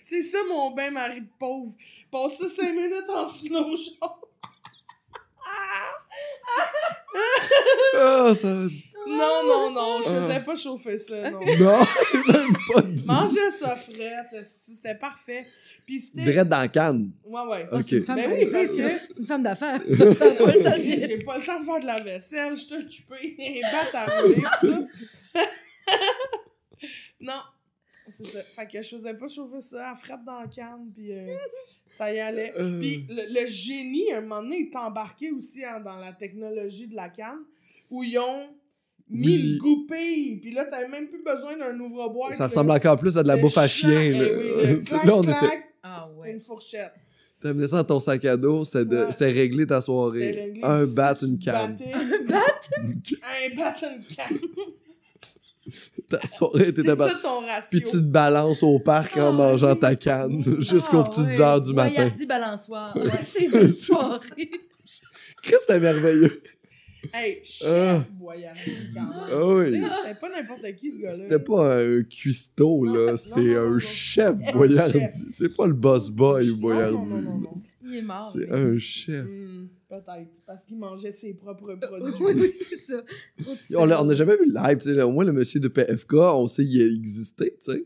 [0.02, 1.76] C'est ça mon bain-marie de pauvre.
[2.10, 4.10] Passe ça 5 minutes en slow chaude.
[7.96, 8.48] Ah, ça...
[9.08, 10.28] Non, non, non, je Ah.
[10.28, 11.40] faisais pas chauffer ça, non.
[11.40, 11.80] Non,
[12.28, 13.08] même pas dit.
[13.08, 15.46] Mangeais ça frette, c'était parfait.
[15.88, 16.24] Puis c'était.
[16.26, 17.12] Direct dans la canne.
[17.26, 17.66] Ouais, ouais.
[17.72, 17.82] Ok.
[17.90, 19.82] C'est une femme, Ben oui, c'est- c'est- une femme d'affaires.
[19.84, 23.62] Temps de J'ai pas le temps de faire de la vaisselle, je suis occupée.
[23.94, 24.88] Bat à rouler, tout.
[27.22, 27.34] Non.
[28.10, 28.42] C'est ça.
[28.42, 31.36] Fait que je faisais pas chauffer ça à frette dans la canne, puis euh,
[31.90, 32.54] ça y allait.
[32.58, 32.80] Euh.
[32.80, 36.88] Puis le, le génie, à un moment donné, est embarqué aussi hein, dans la technologie
[36.88, 37.40] de la canne,
[37.92, 38.48] où ils ont
[39.10, 39.54] mis Oui.
[39.54, 42.36] le goupille, puis là, t'avais même plus besoin d'un ouvre-boîte.
[42.36, 43.90] Ça ressemble encore plus à de la C'est bouffe à chien.
[44.02, 45.64] Eh Là, oui, le clac, là on était.
[45.84, 46.32] Ah ouais.
[46.34, 46.94] Une fourchette.
[47.42, 49.12] T'amenais ça dans ton sac à dos, c'était de- Ouais.
[49.14, 50.32] c'était réglé ta soirée.
[50.32, 50.60] Réglé.
[50.62, 51.78] Un bat, une canne.
[51.94, 52.44] Un bat?
[53.24, 54.38] Un bat, une canne.
[56.10, 57.68] Ta soirée était C'est bat- ça ton ratio.
[57.72, 59.80] Puis tu te balances au parc en Ah, mangeant oui.
[59.80, 61.94] ta canne jusqu'aux Ah, petites heures du matin.
[61.96, 62.98] Boyardi balançoire.
[63.24, 64.52] C'est une soirée.
[65.44, 66.42] Que c'était merveilleux?
[67.14, 68.36] Hey, chef oui.
[69.72, 71.14] Tu sais, C'était pas n'importe qui, ce gars-là.
[71.16, 73.16] C'était pas un cuistot, là.
[73.16, 73.80] C'est un non.
[73.80, 74.36] chef
[74.92, 75.14] chef.
[75.32, 76.98] C'est pas le boss boy ou Non, Boyardi.
[76.98, 77.54] Non, non, non, non.
[77.86, 78.30] Il est mort.
[78.32, 79.26] C'est un chef.
[79.26, 80.30] Hmm, Peut-être.
[80.46, 82.14] Parce qu'il mangeait ses propres produits.
[82.22, 83.04] Oui, oui, c'est ça.
[83.78, 85.02] On n'a jamais vu le live, tu sais.
[85.02, 87.86] Au moins, le monsieur de PFK, on sait qu'il a existé, tu sais.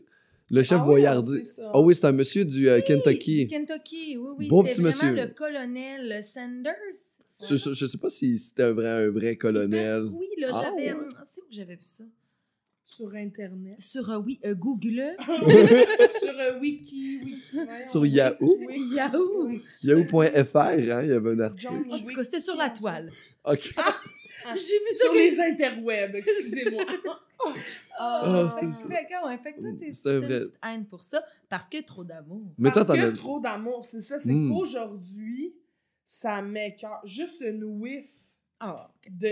[0.50, 1.04] Le chef Ah oui.
[1.06, 3.46] Ah oui, c'est un monsieur du euh, Du Kentucky.
[3.46, 4.48] Kentucky, oui, oui.
[4.48, 5.26] Beau C'était petit vraiment monsieur.
[5.28, 6.74] le colonel Sanders.
[7.48, 10.04] Je, je, je sais pas si c'était un vrai, un vrai colonel.
[10.12, 10.92] Oui, là, Ah, j'avais.
[10.92, 10.98] ouais.
[11.00, 12.04] hum, C'est où que j'avais vu ça?
[12.86, 13.80] Sur Internet.
[13.80, 15.16] Sur, euh, oui, euh, Google.
[15.18, 17.88] Sur euh, Wiki, Wiki.
[17.90, 18.56] Sur Yahoo?
[18.66, 18.88] oui.
[18.94, 19.46] Yahoo.
[19.46, 19.62] Oui.
[19.82, 21.72] Yahoo.fr, hein, il y avait un article.
[21.90, 23.10] En tout cas, c'était sur la toile.
[23.44, 23.74] Ok.
[24.46, 25.04] J'ai vu ça.
[25.04, 26.84] Sur les interwebs, excusez-moi.
[27.98, 28.88] Ah, fait, c'est ça.
[28.88, 30.32] fait ouais, fait que toi, t'es C'est t'as vrai.
[30.38, 32.54] une petite haine pour ça parce que trop d'amour.
[32.56, 34.18] Mais toi, Parce que trop d'amour, c'est ça.
[34.18, 34.50] C'est Hmm.
[34.50, 35.54] qu'aujourd'hui,
[36.06, 37.02] ça m'écoeure.
[37.04, 38.08] Juste une whiff
[38.60, 39.28] Ah, de...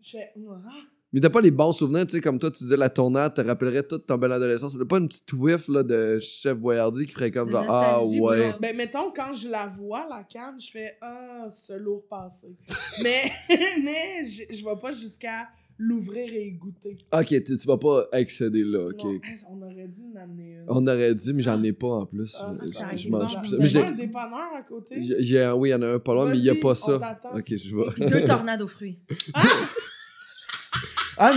[0.00, 0.32] Je fais...
[0.48, 0.70] Ah,
[1.12, 3.40] Mais t'as pas les bons souvenirs, tu sais, comme toi, tu disais la tournade, te
[3.40, 4.78] rappellerais toute ton belle adolescence.
[4.78, 8.54] T'as pas une petite whiff là, de chef Boyardi qui ferait comme genre Ah ouais.
[8.60, 12.54] Ben, mettons, quand je la vois, la canne, je fais Ah, ce lourd passé.
[13.02, 15.48] mais mais je je vais pas jusqu'à
[15.82, 16.98] l'ouvrir et y goûter.
[17.12, 19.02] Ok, tu, tu vas pas excéder là, ok.
[19.02, 19.18] Non,
[19.48, 20.64] on aurait dû en amener une.
[20.68, 22.36] On aurait dit, mais j'en ai pas en plus.
[22.38, 22.52] Ah,
[22.94, 23.40] Je- mange bon.
[23.40, 23.56] plus ça.
[23.58, 25.00] Mais j'ai- pas un dépanneur à côté?
[25.00, 26.74] j'ai- j'ai- oui, il y en a un pas loin, mais il y a pas
[26.74, 27.18] ça.
[27.34, 27.92] Ok, je vois.
[27.98, 28.98] Deux tornades aux fruits.
[29.34, 29.40] Ah,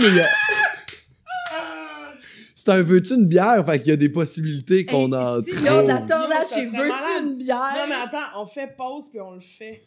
[0.00, 0.26] mais il y a.
[1.52, 2.12] Ah!
[2.54, 3.64] C'est un veux-tu une bière?
[3.66, 6.56] Fait qu'il y a des possibilités qu'on Hey, en Si là, on a tornade ça
[6.56, 7.72] chez Veux-tu une bière?
[7.76, 9.84] Non, mais attends, on fait pause puis on le fait.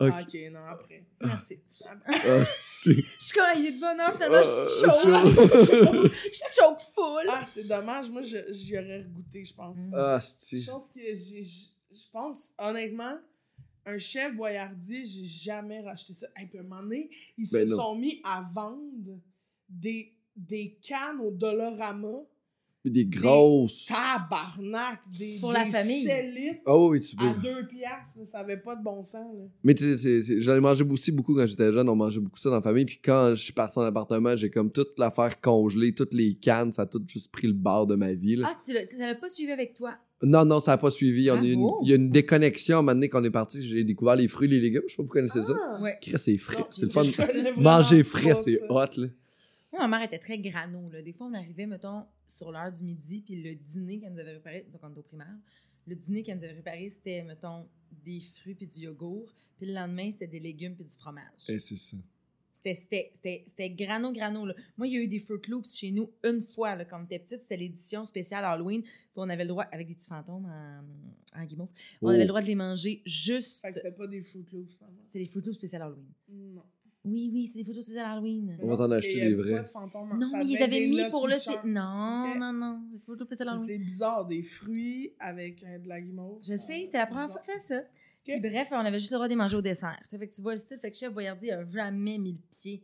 [0.00, 0.10] Ok.
[0.12, 1.04] Ah, ok, non, après.
[1.22, 1.60] Merci.
[2.08, 2.94] Ah, si.
[2.96, 6.08] Je suis quand il est de bonheur, finalement, Ah, je suis chaud.
[6.12, 7.26] Je suis choke full.
[7.28, 8.10] Ah, c'est dommage.
[8.10, 9.78] Moi, je- j'y aurais regoûté, je pense.
[9.96, 10.66] Ah, Je si.
[10.66, 13.14] pense que j'ai- je pense, honnêtement,
[13.86, 16.26] un chef Boyardi, j'ai jamais racheté ça.
[16.36, 17.80] Hey, puis à un moment donné, ils Ben se non.
[17.82, 19.18] sont mis à vendre
[19.68, 22.22] des, des cannes au Dollarama
[22.84, 23.86] Des grosses.
[23.86, 25.00] Tabarnak!
[25.18, 26.60] Des, Pour la des famille.
[26.66, 27.24] Oh oui, tu peux.
[27.26, 29.34] à deux piastres, ça avait pas de bon sens.
[29.36, 29.44] Là.
[29.62, 31.88] Mais tu sais, j'en ai mangé aussi beaucoup quand j'étais jeune.
[31.88, 32.84] On mangeait beaucoup ça dans la famille.
[32.84, 36.72] Puis quand je suis parti en appartement, j'ai comme toute l'affaire congelée, toutes les cannes,
[36.72, 38.36] ça a tout juste pris le bord de ma vie.
[38.36, 38.50] là.
[38.52, 39.96] Ah, tu l'as pas suivi avec toi?
[40.24, 41.30] Non, non, ça n'a pas suivi.
[41.30, 41.80] On a une- Bravo.
[41.82, 43.62] Il y a une déconnexion à un moment donné qu'on est parti.
[43.66, 44.82] J'ai découvert les fruits, les légumes.
[44.86, 45.54] Je sais pas si vous connaissez ça.
[45.56, 45.80] Ah!
[45.82, 45.98] Ouais.
[46.00, 46.64] Chris, c'est frais.
[46.70, 47.02] C'est le fun.
[47.02, 48.66] je connais vraiment Manger pas frais, c'est ça.
[48.70, 49.06] hot, là.
[49.72, 50.88] Moi, ma mère était très grano.
[50.90, 51.02] Là.
[51.02, 54.34] Des fois, on arrivait, mettons, sur l'heure du midi, puis le dîner qu'elle nous avait
[54.34, 55.34] préparé, donc on était au primaire,
[55.86, 57.66] le dîner qu'elle nous avait préparé, c'était, mettons,
[58.04, 59.26] des fruits puis du yogourt.
[59.58, 61.24] Puis le lendemain, c'était des légumes puis du fromage.
[61.48, 61.96] Et c'est ça.
[62.64, 64.46] C'était- C'était c'était- c'était grano, grano.
[64.46, 64.54] Là.
[64.78, 67.04] Moi, il y a eu des Fruit Loops chez nous une fois, là, quand on
[67.04, 67.42] était petite.
[67.42, 68.82] C'était l'édition spéciale Halloween.
[68.82, 71.68] Puis on avait le droit, avec des petits fantômes en, en guimauve,
[72.00, 72.08] on Oh.
[72.10, 73.60] avait le droit de les manger juste.
[73.60, 74.78] Fait que c'était pas des Fruit Loops.
[74.78, 74.98] ça, non?
[75.02, 76.06] C'était des Fruit Loops spéciales Halloween.
[76.30, 76.62] Non.
[77.06, 78.56] Oui, oui, c'est des Fruit Loops spéciales Halloween.
[78.62, 79.60] On va t'en Non, acheter des vrais.
[79.60, 80.18] de fantômes.
[80.18, 81.34] Non, mais ils avaient mis pour le.
[81.68, 82.80] Non, non, non.
[82.90, 83.66] Des Fruit Loops spéciales Halloween.
[83.66, 86.38] C'est bizarre, des fruits avec euh, de la guimauve.
[86.42, 87.82] Je sais, c'était la première fois que je fais ça.
[88.26, 89.98] Bref, on avait juste le droit de les manger au dessert.
[90.08, 92.38] Tu fait que tu vois le style, fait que Chef Boyardi a jamais mis le
[92.50, 92.82] pied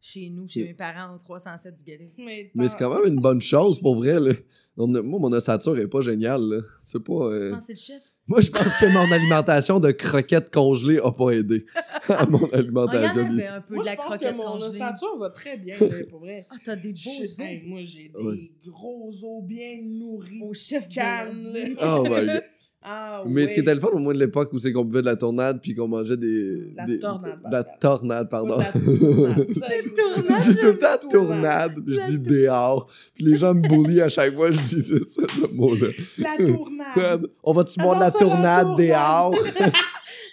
[0.00, 2.12] chez nous, chez mes parents, au 307 du Galet.
[2.18, 4.32] Mais, Mais c'est quand même une bonne chose pour vrai, là.
[4.76, 6.60] On a- moi, mon ossature est pas géniale, là.
[6.84, 7.12] C'est pas.
[7.30, 8.02] Tu euh, penses que c'est le chef?
[8.28, 11.64] Moi, je pense que mon alimentation de croquettes congelées a pas aidé
[12.08, 13.22] à mon il y en alimentation.
[13.24, 13.46] avait ici.
[13.48, 14.68] un peu Moi, de je pense que mon congelée.
[14.68, 16.46] ossature va très bien, là, pour vrai.
[16.50, 20.42] Ah, t'as des beaux os hey, moi, j'ai des gros os bien nourris.
[20.42, 21.40] au chef Cannes.
[21.52, 21.76] Boyardi.
[21.82, 22.42] Oh my god.
[22.88, 25.00] Ah, Mais ce qui était le fun au moins de l'époque où c'est qu'on buvait
[25.00, 26.72] de la tournade puis qu'on mangeait des.
[26.76, 28.58] La des- tornade, de La tornade, pardon.
[28.58, 31.72] tournade, J'ai tout le temps Tournade.
[31.86, 32.86] je dis dehors.
[33.14, 34.94] Puis les gens me bullient à chaque fois, je dis ça,
[35.28, 35.88] ce mot-là.
[36.18, 37.26] La tournade.
[37.42, 39.34] On va-tu boire de la tournade dehors?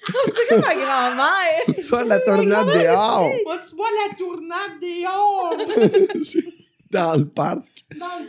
[0.06, 1.84] C'est comme ma grand-mère.
[1.84, 3.30] Soit de la tournade dehors?
[3.48, 5.58] Vas-tu boire la tournade dehors?
[6.92, 7.64] dans le parc.
[7.98, 8.20] Dans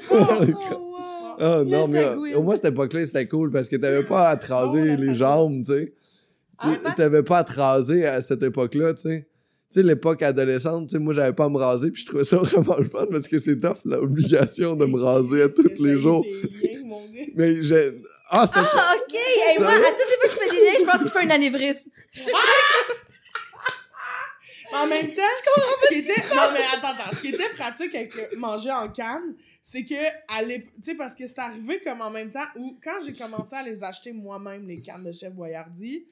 [0.41, 0.81] le corps.
[0.81, 1.24] Oh, wow.
[1.41, 4.37] Oh non, mais euh, au moins, cette époque-là, c'était cool parce que t'avais pas à
[4.37, 5.93] te raser Oh, les jambes, tu sais.
[6.59, 9.27] Ah, Tu- T'avais pas à te raser à cette époque-là, tu sais.
[9.73, 12.25] Tu sais, l'époque adolescente, tu sais, moi, j'avais pas à me raser, puis je trouvais
[12.25, 15.99] ça vraiment le fun parce que c'est tough, l'obligation de me raser à tous les
[15.99, 16.25] jours.
[16.25, 17.21] tes liens, mon gars?
[17.35, 17.91] Mais j'ai.
[18.31, 18.61] Ah, c'était.
[18.73, 19.15] Ah, OK.
[19.15, 21.31] Hey, moi, à toutes les fois qu'il fait des liens, je pense qu'il fait un
[21.31, 21.91] anévrisme.
[24.73, 25.23] En même temps,
[25.83, 26.21] ce qui était...
[26.35, 27.15] Non, mais attends, attends.
[27.15, 29.35] Ce qui était pratique avec le manger en canne,
[29.67, 33.15] c'est que, tu sais, parce que c'est arrivé comme en même temps où, quand j'ai
[33.15, 36.05] commencé à les acheter moi-même, les cannes de Chef Boyardi,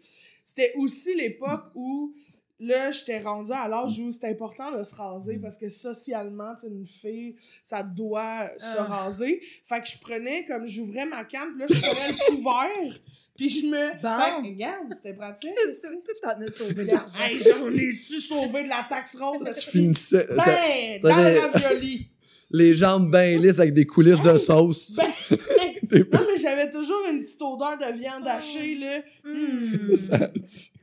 [0.42, 2.14] c'était aussi l'époque où,
[2.58, 6.62] là, j'étais rendue à l'âge où c'était important de se raser parce que socialement, tu
[6.62, 8.84] sais, une fille, ça doit se Ah.
[8.84, 9.42] raser.
[9.64, 13.00] Fait que je prenais, comme j'ouvrais ma canne, puis là, je prenais le couvert,
[13.36, 14.02] puis je me...
[14.02, 14.18] Bon.
[14.18, 15.50] Fait que, regarde, c'était pratique.
[16.22, 17.18] T'en as sauvé de l'argent.
[17.20, 19.44] hey, j'en ai-tu sauvé de la taxe rose?
[19.62, 20.26] Tu finissais.
[20.30, 22.08] Ben, dans le ravioli.
[22.52, 24.94] Les jambes bien lisses avec des coulisses de sauce.
[24.96, 25.06] Ben,
[25.88, 29.00] T'es non, mais j'avais toujours une petite odeur de viande hachée, là.
[29.24, 29.96] Hmm.
[29.96, 30.30] Ça-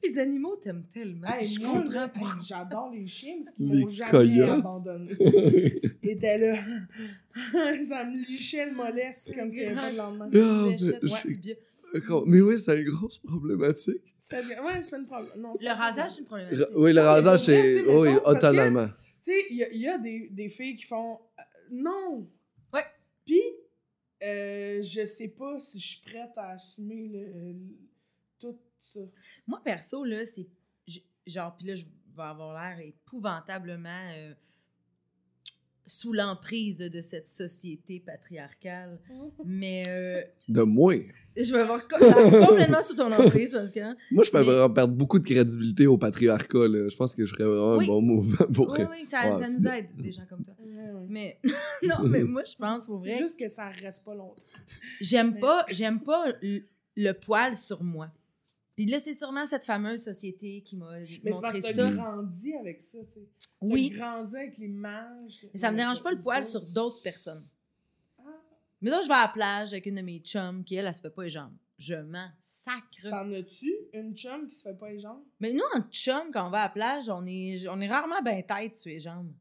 [0.04, 1.28] Les animaux t'aiment tellement.
[1.28, 2.20] Hey, je comprends là, pas.
[2.20, 4.50] hey, J'adore les chiens parce qu'ils Les m'ont jamais coyotes.
[4.60, 5.10] abandonné.
[6.04, 6.56] Ils étaient là.
[7.90, 10.30] ça me lichait le mollet, c'est comme si de lendemain.
[10.32, 12.22] Ah, mais ouais.
[12.28, 14.02] Mais oui, c'est une grosse problématique.
[14.20, 15.32] Ça devient- Ouais, c'est une problème.
[15.40, 16.66] Non, c'est Le rasage, c'est une problématique.
[16.76, 17.86] Oui, le rasage, c'est.
[17.88, 18.88] Oui, automatiquement.
[19.22, 21.20] Tu sais, il y a, il y a des, des filles qui font
[21.72, 22.30] non.
[22.74, 22.86] Ouais.
[23.26, 23.42] Puis,
[24.24, 27.78] euh, je sais pas si je suis prête à assumer le, le-
[28.40, 29.00] tout ça.
[29.48, 30.48] Moi, perso, là, c'est.
[31.26, 34.34] Genre, puis là, je vais avoir l'air épouvantablement euh,
[35.92, 39.00] sous l'emprise de cette société patriarcale.
[39.46, 40.94] Mais euh, De moi.
[41.36, 43.80] je vais avoir complètement sous ton emprise parce que.
[44.14, 46.68] Moi, je peux Mais- vraiment perdre beaucoup de crédibilité au patriarcat.
[46.68, 46.90] Là.
[46.90, 47.86] Je pense que je ferais vraiment Oui.
[47.86, 49.42] un bon mouvement pour Oui, oui, ça, Ouais.
[49.44, 50.54] ça nous aide, des gens comme toi.
[50.64, 51.06] Ouais.
[51.10, 51.40] Mais
[51.84, 53.18] non, mais moi, je pense pour C'est vrai.
[53.20, 54.36] juste que ça reste pas longtemps.
[55.02, 56.60] J'aime Mais- pas, j'aime pas le,
[56.98, 58.12] le poil sur moi.
[58.80, 61.92] Puis là, c'est sûrement cette fameuse société qui m'a Mais c'est parce montré que t'as
[61.92, 63.28] grandi avec ça, tu sais.
[63.60, 65.46] Oui, grandi avec l'image.
[65.54, 67.46] mais ça me dérange pas le poil sur d'autres personnes.
[68.20, 68.22] Ah.
[68.80, 70.94] Mais là, je vais à la plage avec une de mes chums qui, elle, elle
[70.94, 71.58] se fait pas les jambes.
[71.78, 73.10] Je m'en sacre.
[73.10, 75.26] T'en as-tu une chum qui se fait pas les jambes?
[75.42, 78.22] Mais nous, en chum, quand on va à la plage, on est, on est rarement
[78.24, 79.34] ben tête sur les jambes.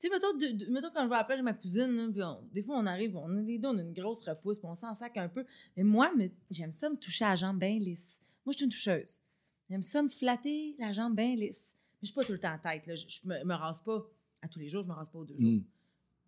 [0.00, 1.96] Tu sais, mettons, de- de- mettons, quand je vais à la plage avec ma cousine,
[1.96, 4.22] là, puis on- des fois, on arrive, on a les deux, on a une grosse
[4.22, 5.44] repousse, puis on s'en sac un peu.
[5.76, 8.20] Mais moi, me- j'aime ça me toucher à la jambe bien lisse.
[8.46, 9.20] Moi, je suis une toucheuse.
[9.68, 11.76] J'aime ça me flatter la jambe bien lisse.
[12.00, 12.86] Mais je suis pas tout le temps en tête.
[12.86, 12.94] Là.
[12.94, 14.06] Je, je me, me rase pas
[14.40, 15.50] à tous les jours, je me rase pas aux deux jours.
[15.50, 15.64] Mm.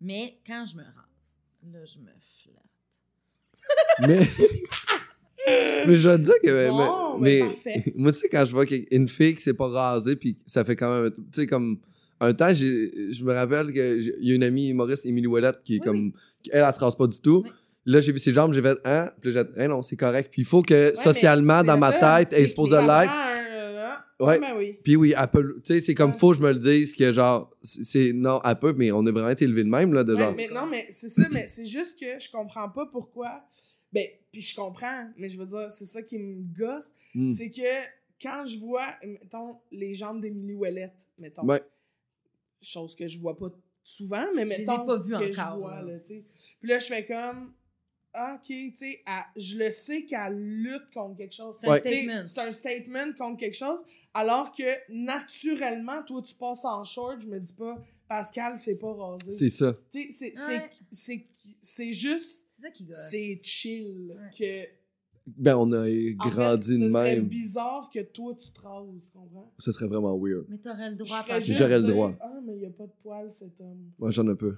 [0.01, 1.39] Mais quand je me rase,
[1.71, 2.57] là, je me flatte.
[4.01, 4.19] Mais.
[5.87, 6.69] mais je veux dire que.
[6.69, 10.15] Bon, mais, ben, moi, tu sais, quand je vois qu'une fille qui s'est pas rasée,
[10.15, 11.11] puis ça fait quand même.
[11.11, 11.79] Tu sais, comme
[12.21, 15.79] un temps, je me rappelle qu'il y a une amie humoriste, Émilie Ouellette, qui est
[15.79, 16.11] Oui, comme.
[16.41, 17.41] qui, Elle, elle se rase pas du tout.
[17.45, 17.51] Oui.
[17.87, 19.11] Là, j'ai vu ses jambes, j'ai fait, hein?
[19.19, 20.29] Puis là, j'ai dit, hey, non, c'est correct.
[20.31, 23.11] Puis il faut que socialement, dans ma ça, tête, elle supposée que ça l'être.
[23.11, 24.39] euh, Ouais.
[24.39, 24.77] ben oui.
[24.83, 25.55] Puis oui, elle peut.
[25.65, 26.17] Tu sais, c'est comme Ouais.
[26.17, 28.13] faut que je me le dise que genre, c'est-.
[28.13, 30.33] Non, elle peut, mais on a vraiment été élevé de même, là, de Ouais, genre.
[30.37, 33.41] mais non, mais c'est ça, mais c'est juste que je comprends pas pourquoi.
[33.91, 36.91] Ben, puis je comprends, mais je veux dire, c'est ça qui me gosse.
[37.15, 37.29] Hmm.
[37.29, 37.61] C'est que
[38.21, 41.61] quand je vois, mettons, les jambes d'Emily Ouellette, mettons, Ouais.
[42.61, 43.49] Chose que je vois pas
[43.83, 45.91] souvent, mais mettons pas vues que encore, je vois, là.
[45.93, 46.23] là, tu sais.
[46.59, 47.53] Puis là, je fais comme,
[48.13, 49.03] ah, ok, tu sais,
[49.35, 51.55] je le sais qu'elle lutte contre quelque chose.
[51.61, 51.79] C'est un Ouais.
[51.79, 52.23] Statement.
[52.27, 53.79] C'est un statement contre quelque chose,
[54.13, 54.63] alors que
[55.25, 59.31] naturellement, toi, tu passes en short, je me dis pas, Pascal, c'est pas rasé.
[59.31, 59.73] C'est ça.
[59.89, 60.69] Tu sais, c'est- Ouais.
[60.91, 61.27] c'est- c'est
[61.61, 62.97] c'est juste, C'est ça qui gosse.
[63.09, 64.15] c'est chill.
[64.17, 64.37] Ouais.
[64.37, 64.69] Que,
[65.27, 67.25] Ben, on a en grandi fait, de ce serait même.
[67.27, 69.53] bizarre que toi, tu te rases, comprends?
[69.59, 70.45] Ce serait vraiment weird.
[70.49, 71.23] Mais t'aurais le droit.
[71.39, 72.13] J'aurais le droit.
[72.19, 73.91] Ah, mais il y a pas de poils, cet homme.
[73.99, 74.55] Moi, j'en ai peu.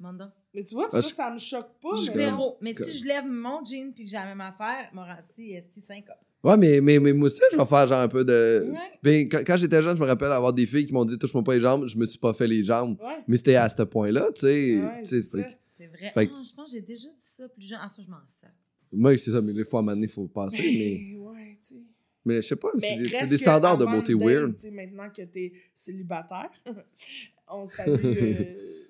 [0.00, 0.32] Manda.
[0.54, 1.90] Mais tu vois, Ah, ça, je- ça me choque pas.
[1.92, 2.56] mais- Zéro.
[2.60, 5.80] Mais Comme- si je lève mon jean puis que j'ai la même affaire, Morancy, esti
[5.80, 6.16] syncope.
[6.44, 8.68] Ouais, mais, mais, mais moi aussi, je vais faire genre un peu de.
[8.70, 8.78] Ouais.
[9.02, 11.42] Ben, quand, quand j'étais jeune, je me rappelle avoir des filles qui m'ont dit touche-moi
[11.42, 12.96] pas les jambes, je me suis pas fait les jambes.
[13.00, 14.80] Ouais, Mais c'était à ce point-là, tu sais.
[14.80, 16.12] ouais, tu sais, c'est vrai.
[16.14, 17.78] Fait Ah, je pense que j'ai déjà dit ça plus jeune.
[17.82, 18.52] Ah, ça, je m'en sac.
[18.92, 20.58] Moi, c'est ça, mais des fois, à un moment donné, il faut passer.
[20.62, 21.80] Mais, Mais, ouais, tu sais.
[22.24, 24.56] mais je sais pas, c'est Mais des, standards de beauté weird.
[24.56, 26.50] tu sais, Maintenant que t'es célibataire,
[27.50, 28.44] on salue euh,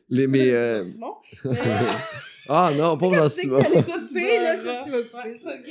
[0.09, 1.15] Les, mais, euh, Jean-Simon.
[2.51, 3.59] Ah non, pauvre Jean-Simon.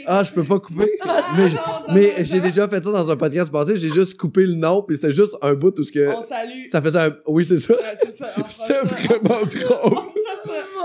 [0.06, 0.92] Ah, je peux pas couper?
[1.02, 1.50] Ah, mais
[1.94, 4.96] mais j'ai déjà fait ça dans un podcast passé, j'ai juste coupé le nom, puis
[4.96, 6.08] c'était juste un bout où ce que.
[6.16, 6.68] On salue.
[6.72, 7.18] Ça faisait un.
[7.26, 7.74] Oui, c'est ça.
[7.74, 8.84] Ouais, c'est ça.
[8.84, 10.17] vraiment drôle.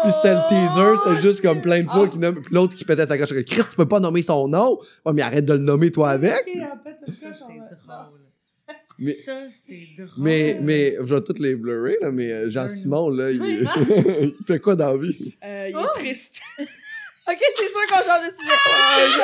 [0.03, 2.09] Puis c'était le teaser, c'était juste comme plein de fois Ah.
[2.09, 2.43] qui nomme.
[2.43, 3.29] Puis l'autre qui pétait sa coche.
[3.45, 4.79] Chris, tu peux pas nommer son nom?
[5.07, 6.35] Ouais, mais arrête de le nommer toi avec.
[6.47, 6.59] C'est
[7.87, 8.09] va-.
[8.99, 10.11] Mais- Ça, c'est drôle.
[10.19, 13.59] Mais, mais, je vais toutes les blurrer, là, mais euh, Jean-Simon, là, il, Oui.
[14.41, 15.35] il fait quoi dans la vie?
[15.45, 15.87] Euh, il est Oh.
[15.95, 16.41] triste.
[17.25, 18.57] Ok, c'est sûr qu'on change de sujet.
[18.99, 19.23] C'est sûr.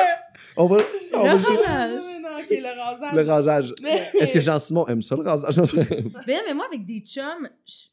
[0.56, 0.76] On va,
[1.14, 2.04] on va Le juste- rasage.
[2.22, 3.14] Non, ok, le rasage.
[3.14, 3.74] le rasage.
[3.82, 5.56] Mais- Est-ce que Jean-Simon aime ça, le rasage?
[5.74, 7.87] Mais non, mais moi, avec des chums, je-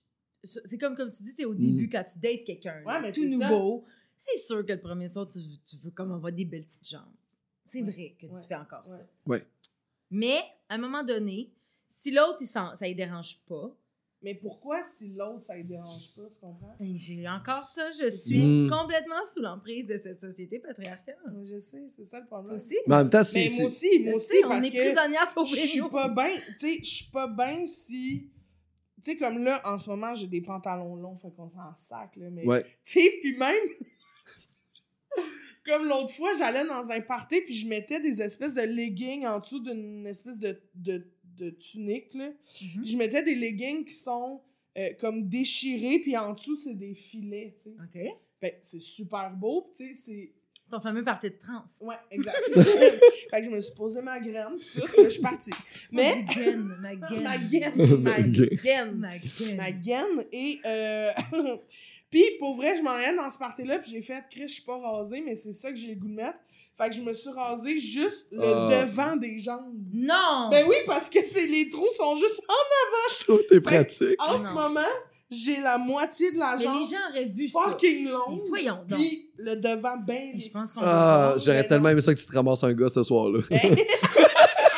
[0.46, 1.60] c'est comme, comme tu dis, t'sais, au Mm.
[1.60, 3.86] début, quand tu dates quelqu'un, Ouais, tout c'est nouveau,
[4.18, 7.02] c'est sûr que le premier soir, tu, tu veux comme avoir des belles petites jambes.
[7.66, 7.92] C'est Ouais.
[7.92, 8.42] vrai que Ouais.
[8.42, 9.06] tu fais encore ça.
[9.26, 9.44] Ouais.
[10.12, 11.52] Mais, à un moment donné,
[11.88, 13.76] si l'autre, il sent, ça ne dérange pas,
[14.22, 16.76] Mais pourquoi si l'autre, ça ne dérange pas, tu comprends?
[16.80, 17.92] ben, j'ai encore ça.
[17.92, 18.70] Je C'est suis Mm.
[18.72, 21.16] complètement sous l'emprise de cette société patriarcale.
[21.44, 22.48] Je sais, c'est ça le problème.
[22.48, 22.76] Toi aussi?
[22.88, 23.42] Mais en même temps, c'est.
[23.42, 26.36] moi c'est- aussi, moi aussi, sais, on parce est que prisonnière je suis pas bien,
[26.36, 28.30] tu sais, je suis pas bien si...
[29.06, 32.16] Tu sais, comme là, en ce moment, j'ai des pantalons longs, fait qu'on s'en sac,
[32.16, 32.44] là, mais...
[32.44, 32.64] Ouais.
[32.84, 33.56] Tu sais, puis même...
[35.64, 39.40] Comme l'autre fois, j'allais dans un party, puis je mettais des espèces de leggings en
[39.40, 41.06] dessous d'une espèce de, de,
[41.38, 42.30] de tunique, là.
[42.30, 42.82] Mhm.
[42.82, 44.42] Puis je mettais des leggings qui sont
[44.76, 47.70] euh, comme déchirés, puis en dessous, c'est des filets, tu sais.
[47.70, 48.00] OK.
[48.42, 50.32] Que c'est super beau, tu sais, c'est...
[50.72, 51.64] Ton fameux party de trans.
[51.82, 52.38] Ouais, exact.
[52.56, 55.52] fait que je me suis posé ma graine, puis je suis partie.
[55.92, 56.26] Mais...
[56.28, 57.24] Ma gaine, ma gaine.
[57.24, 58.96] ma gaine, ma gaine.
[58.98, 59.56] Ma gaine.
[59.58, 60.60] ma gaine, et...
[60.66, 61.12] Euh...
[62.10, 64.64] puis pour vrai, je m'en allais dans ce party-là, puis j'ai fait «Chris, je suis
[64.64, 66.40] pas rasée, mais c'est ça que j'ai le goût de mettre.»
[66.78, 68.84] Fait que je me suis rasée juste le Ah.
[68.86, 69.74] devant des jambes.
[69.94, 70.50] Non!
[70.52, 72.54] Ben oui, parce que c'est les trous sont juste en
[73.10, 74.16] Je trouve que t'es pratique.
[74.20, 74.82] En ce moment,
[75.32, 77.60] j'ai la moitié de la mais jambe les gens auraient vu ça.
[77.66, 78.42] fucking Mais longue.
[78.48, 79.00] voyons donc.
[79.00, 82.20] Puis le devant bien Mais je pense qu'on- Ah, Ben j'aurais tellement aimé ça que
[82.20, 83.40] tu te ramasses un gars ce soir-là.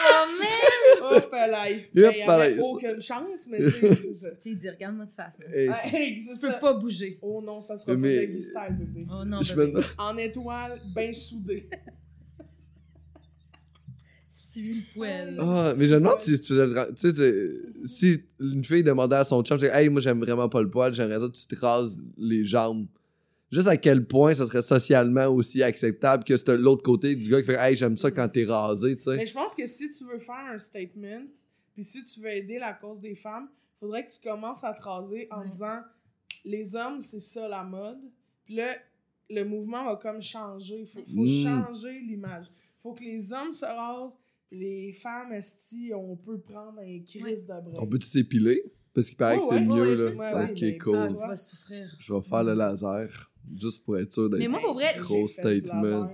[0.09, 1.17] Oh, man!
[1.17, 1.69] Hop là.
[1.69, 4.29] Yep, Il y avait aucune chance, mais c'est ça.
[4.41, 5.37] Tu dis, regarde-moi de face.
[5.47, 6.53] Tu peux ça.
[6.59, 7.19] pas bouger.
[7.21, 9.07] Oh non, ça sera Mais- pas Peggy Style, bébé.
[9.11, 9.39] Oh non,
[9.97, 11.69] En étoile, bien soudée.
[14.51, 15.37] Suis le poêle.
[15.39, 17.51] Ah, mais je me demande si tu faisais le ra- tu sais,
[17.85, 21.19] si une fille demandait à son chum, hey, moi j'aime vraiment pas le poil, j'aimerais
[21.19, 22.87] ça que tu te rases les jambes.
[23.51, 27.39] Juste à quel point ça serait socialement aussi acceptable que c'était l'autre côté du gars
[27.41, 29.25] qui fait Hey, j'aime ça quand t'es rasé, tu Mais sais.
[29.27, 31.23] je pense que si tu veux faire un statement,
[31.73, 33.47] puis si tu veux aider la cause des femmes,
[33.79, 35.49] faudrait que tu commences à te raser en Ouais.
[35.49, 35.79] disant
[36.45, 37.99] les hommes, c'est ça la mode.
[38.45, 38.69] Puis là,
[39.29, 40.85] le mouvement va comme changer.
[40.85, 41.43] Faut, faut Mm.
[41.43, 42.45] changer l'image.
[42.81, 44.17] Faut que les hommes se rasent,
[44.51, 47.81] les femmes, esti, on peut prendre un crise de bras.
[47.83, 48.63] On peut-tu s'épiler?
[48.93, 49.65] Parce qu'il paraît Oh, que c'est ouais.
[49.65, 50.35] mieux, Ouais, là.
[50.45, 50.95] ouais, ok, ben, cool.
[50.97, 51.95] Ah, tu vas souffrir.
[51.99, 54.39] Je vais faire le laser, juste pour être sûr d'être.
[54.39, 56.09] Mais moi, pour vrai, Gros statement.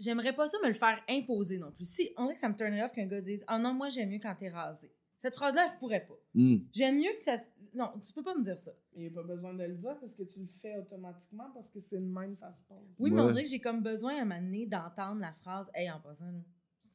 [0.00, 1.84] J'aimerais pas ça me le faire imposer non plus.
[1.84, 4.10] Si, on dirait que ça me turnerait off qu'un gars dise Ah non, moi j'aime
[4.10, 4.92] mieux quand t'es rasé.
[5.16, 6.14] Cette phrase-là, elle se pourrait pas.
[6.34, 6.58] Hmm.
[6.72, 7.36] J'aime mieux que ça.
[7.36, 8.70] se- Non, tu peux pas me dire ça.
[8.94, 11.68] Il n'y a pas besoin de le dire parce que tu le fais automatiquement parce
[11.70, 12.78] que c'est le même, ça se passe.
[13.00, 15.68] Oui, mais on dirait que j'ai comme besoin à un moment donné d'entendre la phrase
[15.74, 16.38] Hey, en passant, là,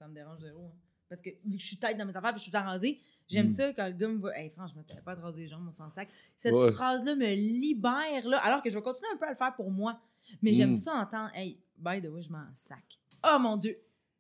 [0.04, 0.66] ça me dérange zéro.
[0.66, 0.78] hein.
[1.08, 3.00] Parce que vu que je suis tête dans mes affaires puis je suis tout rasée,
[3.28, 3.50] j'aime Mm.
[3.50, 4.38] ça quand le gars me va.
[4.38, 6.10] Hey, franchement, t'avais pas de raser les jambes, on s'en sac.
[6.36, 6.72] Cette Ouais.
[6.72, 9.70] phrase-là me libère, là, alors que je vais continuer un peu à le faire pour
[9.72, 10.00] moi.
[10.42, 10.74] Mais j'aime Mm.
[10.74, 11.30] ça entendre.
[11.36, 13.00] Hey, by the way, je m'en sac.
[13.26, 13.78] Oh mon Dieu.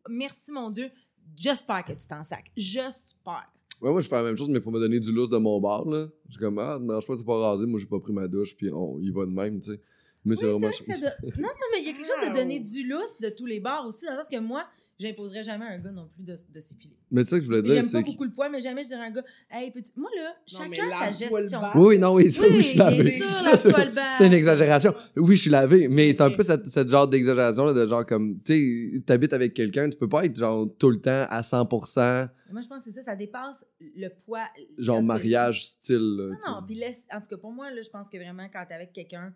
[0.07, 0.89] Merci mon Dieu.
[1.35, 2.51] J'espère que tu t'en sacs.
[2.55, 3.49] J'espère.
[3.81, 5.59] Ouais, moi, je fais la même chose, mais pour me donner du lousse de mon
[5.59, 6.07] bar, là.
[6.27, 8.27] Je suis comme, ah, ne dérange pas, t'es pas rasé, moi, j'ai pas pris ma
[8.27, 9.81] douche, puis on y va de même, tu sais.
[10.25, 10.59] Mais c'est vraiment.
[10.69, 12.87] vrai que ça doit- Non, non, mais il y a quelque chose de donner du
[12.87, 14.65] lousse de tous les bars aussi, dans le sens que moi,
[14.99, 16.95] j'imposerais jamais à un gars non plus de, de s'épiler.
[17.11, 18.89] Mais c'est ça que je voulais dire, J'aime pas beaucoup le poil, mais jamais je
[18.89, 19.91] dirais à un gars, hey, peux-tu.
[19.95, 21.61] Moi, là, chacun sa gestion.
[21.75, 23.21] Oui, non, oui, ça, oui, je suis lavé.
[23.57, 24.93] c'est une exagération.
[25.15, 28.05] Oui, je suis lavé, mais c'est un peu cette, cette genre d'exagération, là, de genre
[28.05, 31.41] comme, tu sais, t'habites avec quelqu'un, tu peux pas être genre tout le temps à
[31.41, 34.47] 100%, Moi, je pense que c'est ça, ça dépasse le poids.
[34.77, 35.97] genre mariage style.
[35.97, 37.07] là, Non, non, puis laisse.
[37.11, 39.33] En tout cas, pour moi, là, je pense que vraiment, quand t'es avec quelqu'un,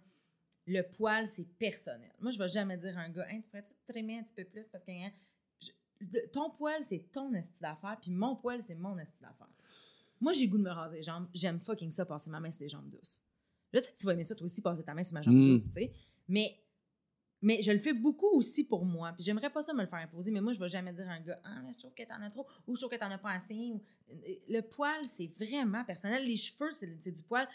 [0.67, 2.11] le poil, c'est personnel.
[2.19, 4.33] Moi, je vais jamais dire à un gars, hey, tu pourrais-tu te trimmer un petit
[4.35, 5.09] peu plus parce que hein,
[6.31, 9.47] ton poil, c'est ton esti d'affaires, puis mon poil, c'est mon esti d'affaires.
[10.19, 11.27] Moi, j'ai le goût de me raser les jambes.
[11.33, 13.21] J'aime fucking ça, passer ma main sur des jambes douces.
[13.73, 15.35] Je sais que tu vas aimer ça, toi aussi, passer ta main sur ma jambe
[15.35, 15.49] Mm.
[15.51, 15.91] douce, tu sais.
[16.27, 16.57] Mais,
[17.41, 19.11] mais je le fais beaucoup aussi pour moi.
[19.13, 21.13] Puis j'aimerais pas ça me le faire imposer, mais moi, je vais jamais dire à
[21.13, 23.17] un gars, ah, je trouve que t'en as trop, ou je trouve que t'en as
[23.19, 23.71] pas assez.
[23.73, 23.81] ou-
[24.49, 26.25] Le poil, c'est vraiment personnel.
[26.25, 27.47] Les cheveux, c'est du poil.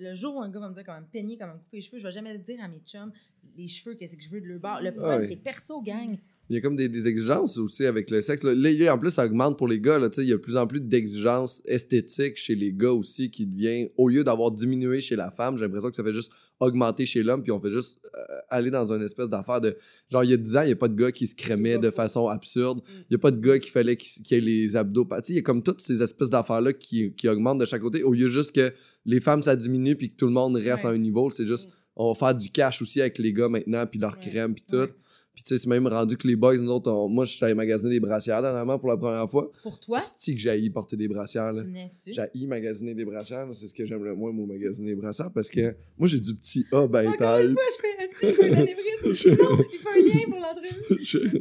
[0.00, 1.80] Le jour où un gars va me dire comment me peigner, comment me couper les
[1.82, 3.12] cheveux, je vais jamais dire à mes chums,
[3.56, 4.80] les cheveux, qu'est-ce que je veux de leur bord.
[4.80, 5.28] Le poil, ouais.
[5.28, 6.18] c'est perso, gang.
[6.50, 8.42] Il y a comme des, des exigences aussi avec le sexe.
[8.42, 9.98] Là, en plus, ça augmente pour les gars.
[9.98, 13.46] Là, il y a de plus en plus d'exigences esthétiques chez les gars aussi qui
[13.46, 17.04] devient, au lieu d'avoir diminué chez la femme, j'ai l'impression que ça fait juste augmenter
[17.06, 19.76] chez l'homme, puis on fait juste euh, aller dans une espèce d'affaire de.
[20.10, 21.78] Genre, il y a 10 ans, il n'y a pas de gars qui se crémait
[21.78, 22.78] de façon absurde.
[22.78, 22.82] Mm.
[23.02, 25.06] Il n'y a pas de gars qui fallait qu'il y ait les abdos.
[25.28, 28.12] Il y a comme toutes ces espèces d'affaires-là qui, qui augmentent de chaque côté, au
[28.14, 28.72] lieu juste que
[29.04, 30.90] les femmes, ça diminue, puis que tout le monde reste Ouais.
[30.90, 31.30] à un niveau.
[31.30, 31.72] C'est juste, Mm.
[31.96, 34.28] on va faire du cash aussi avec les gars maintenant, puis leur Ouais.
[34.30, 34.76] crème, puis tout.
[34.76, 34.94] Ouais.
[35.38, 37.44] Puis tu sais, c'est même rendu que les boys, nous autres, on- moi, je suis
[37.44, 39.52] allé magasiner des brassières dernièrement pour la première fois.
[39.62, 41.62] Pour toi, C'est que j'ai porter des brassières, là.
[41.62, 42.12] tu?
[42.12, 45.48] J'ai magasiner des brassières, c'est ce que j'aime le moins, moi, magasiner des brassières, parce
[45.48, 47.52] que moi, j'ai du petit A ben Encore une taille.
[47.52, 47.94] fois, je fais.
[49.14, 51.04] Je- Non, il fait un lien pour l'entrevue.
[51.04, 51.40] Je-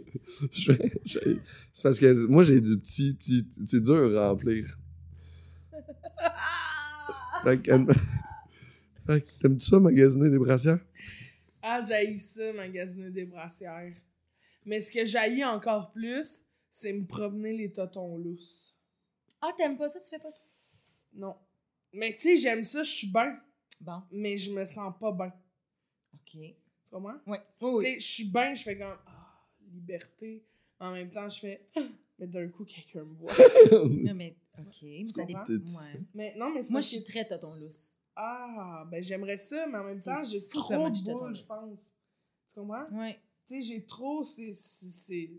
[0.51, 0.71] je-
[1.03, 1.37] je-
[1.73, 3.47] C'est parce que moi, j'ai du petit, petit.
[3.65, 4.77] C'est dur à remplir.
[7.43, 7.71] Fait que.
[9.07, 10.79] fait que t'aimes-tu ça, magasiner des brassières?
[11.70, 13.93] Ah, j'haïs ça, magasiner des brassières.
[14.65, 16.41] Mais ce que j'haïs encore plus,
[16.72, 18.74] c'est me promener les totons lousses.
[19.41, 19.99] Ah, t'aimes pas ça?
[19.99, 20.39] Tu fais pas ça?
[21.13, 21.36] Non.
[21.91, 23.38] Mais tu sais, j'aime ça, je suis bien,
[23.82, 25.34] Bon, mais je me sens pas bien.
[26.13, 26.32] OK.
[26.32, 26.55] Tu
[26.91, 27.18] comprends?
[27.28, 27.41] Ouais.
[27.61, 27.84] Oui, oui.
[27.84, 30.43] Tu sais, je suis bien, je fais comme ah, liberté.
[30.80, 31.82] En même temps, je fais Ah,
[32.20, 33.34] mais d'un coup, quelqu'un me voit.
[33.72, 34.78] Non, mais OK.
[34.84, 35.43] Mais ça dépend.
[35.45, 36.01] Ouais.
[36.13, 37.93] mais non, mais c'est Moi, je suis que- très tonton lousse.
[38.20, 41.93] Ah, ben j'aimerais ça, mais en même temps, j'ai trop de boules, je pense.
[42.49, 42.86] Tu comprends?
[42.91, 43.20] Ouais.
[43.45, 44.24] Tu sais, j'ai trop.
[44.24, 44.51] C'est.
[44.53, 45.30] c'est-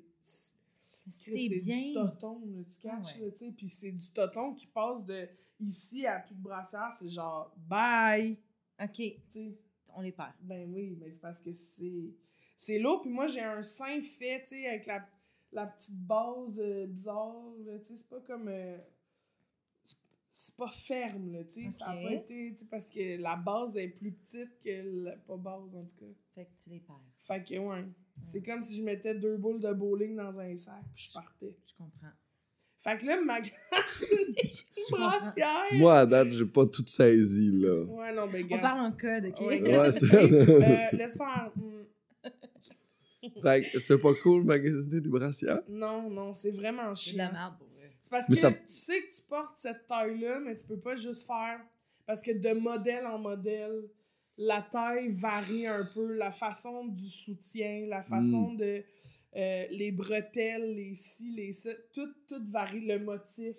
[1.65, 1.89] bien.
[1.89, 3.25] du toton, là, tu Ah ouais.
[3.25, 3.53] là, tu sais.
[3.53, 5.29] Puis c'est du toton qui passe de
[5.61, 8.37] ici à plus de brassière, c'est genre bye,
[8.81, 8.93] OK.
[8.95, 9.59] tu sais.
[9.95, 10.33] On les perd.
[10.43, 12.15] Ben oui, mais c'est parce que c'est.
[12.57, 15.05] C'est lourd, puis moi j'ai un sein fait, tu sais, avec la,
[15.53, 17.43] la petite base euh, bizarre,
[17.81, 17.97] tu sais.
[17.97, 18.49] C'est pas comme.
[18.49, 18.79] euh,
[20.31, 21.71] c'est- pas ferme, là, tu sais.
[21.71, 22.53] Ça a pas été.
[22.53, 25.13] Tu sais, parce que la base est plus petite que la.
[25.17, 26.13] Pas base, en tout cas.
[26.35, 26.97] Fait que tu les perds.
[27.21, 27.85] Fait que, ouais.
[28.21, 31.55] C'est comme si je mettais deux boules de bowling dans un sac, puis je partais.
[31.67, 32.09] Je comprends.
[32.81, 33.39] Fait que là, ma
[34.91, 35.65] brassière.
[35.75, 37.83] Moi, à date, j'ai pas tout saisi, là.
[37.85, 38.59] Ouais, non, mais On gars.
[38.59, 39.41] parle en code, OK?
[39.41, 41.53] Ouais, Ouais, c'est- euh, Laisse faire.
[43.43, 45.61] Fait que c'est pas cool magasiner des brassières?
[45.69, 47.33] Non, non, c'est vraiment C'est de la chiant.
[47.33, 47.55] merde.
[48.09, 50.79] C'est parce Mais que ça- tu sais que tu portes cette taille-là, mais tu peux
[50.79, 51.61] pas juste faire.
[52.07, 53.85] Parce que de modèle en modèle,
[54.39, 58.83] la taille varie un peu, la façon du soutien, la façon de.
[59.37, 63.57] euh, les bretelles, les ci, les ça, tout, tout varie, le motif.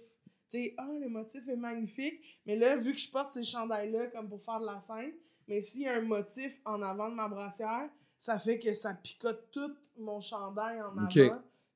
[0.49, 4.07] Tu sais, ah, le motif est magnifique, mais là, vu que je porte ces chandails-là
[4.07, 5.11] comme pour faire de la scène,
[5.47, 7.87] mais s'il y a un motif en avant de ma brassière,
[8.17, 11.07] ça fait que ça picote tout mon chandail en avant.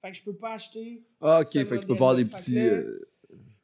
[0.04, 2.26] Fait que je peux pas acheter Ah, ok, fait que tu peux pas avoir des
[2.26, 2.56] petits.
[2.56, 3.10] là, euh,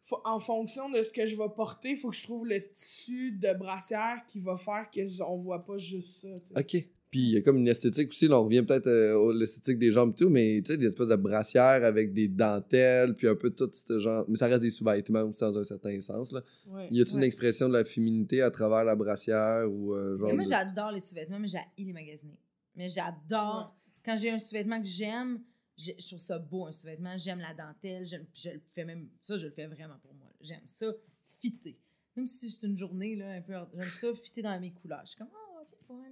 [0.04, 2.62] faut- en fonction de ce que je vais porter, il faut que je trouve le
[2.72, 6.60] tissu de brassière qui va faire qu'on voit pas juste ça.
[6.62, 6.86] Ok.
[7.12, 9.80] Puis il y a comme une esthétique aussi, là, on revient peut-être euh, à l'esthétique
[9.80, 13.28] des jambes et tout, mais tu sais, des espèces de brassières avec des dentelles, puis
[13.28, 14.26] un peu tout ce genre.
[14.30, 16.32] Mais ça reste des sous-vêtements aussi dans un certain sens.
[16.32, 16.44] Là.
[16.68, 16.88] Ouais.
[16.92, 20.28] Y a-t-il une expression de la féminité à travers la brassière ou euh, genre.
[20.30, 22.38] Mais moi, de- j'adore les sous-vêtements, mais j'ai les magasiner.
[22.76, 23.76] Mais j'adore.
[24.06, 25.42] Quand j'ai un sous-vêtement que j'aime,
[25.80, 27.16] je je trouve ça beau, un sous-vêtement.
[27.18, 28.06] J'aime la dentelle.
[28.06, 29.10] j'aime- puis Je le fais même.
[29.22, 30.30] Ça, je le fais vraiment pour moi.
[30.42, 30.88] J'aime ça,
[31.24, 31.80] fitter.
[32.16, 33.54] Même si c'est une journée, là, un peu.
[33.74, 35.02] J'aime ça, fitter dans mes couleurs.
[35.06, 36.04] Je suis comme, oh, c'est fun.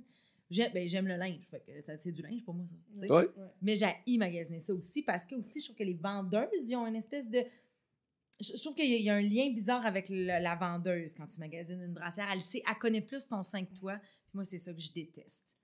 [0.50, 1.44] J'aime ben, j'aime le linge.
[1.50, 2.76] Fait que ça, c'est du linge pour moi, ça.
[3.62, 6.88] Mais j'ai magasiner ça aussi parce que aussi, je trouve que les vendeuses, ils ont
[6.88, 7.44] une espèce de.
[8.40, 10.56] Je je trouve qu'il y, a- il y a un lien bizarre avec le- la
[10.56, 12.30] vendeuse quand tu magasines une brassière.
[12.32, 13.98] Elle sait, elle connaît plus ton sein que toi.
[13.98, 15.56] Puis moi, c'est ça que je déteste.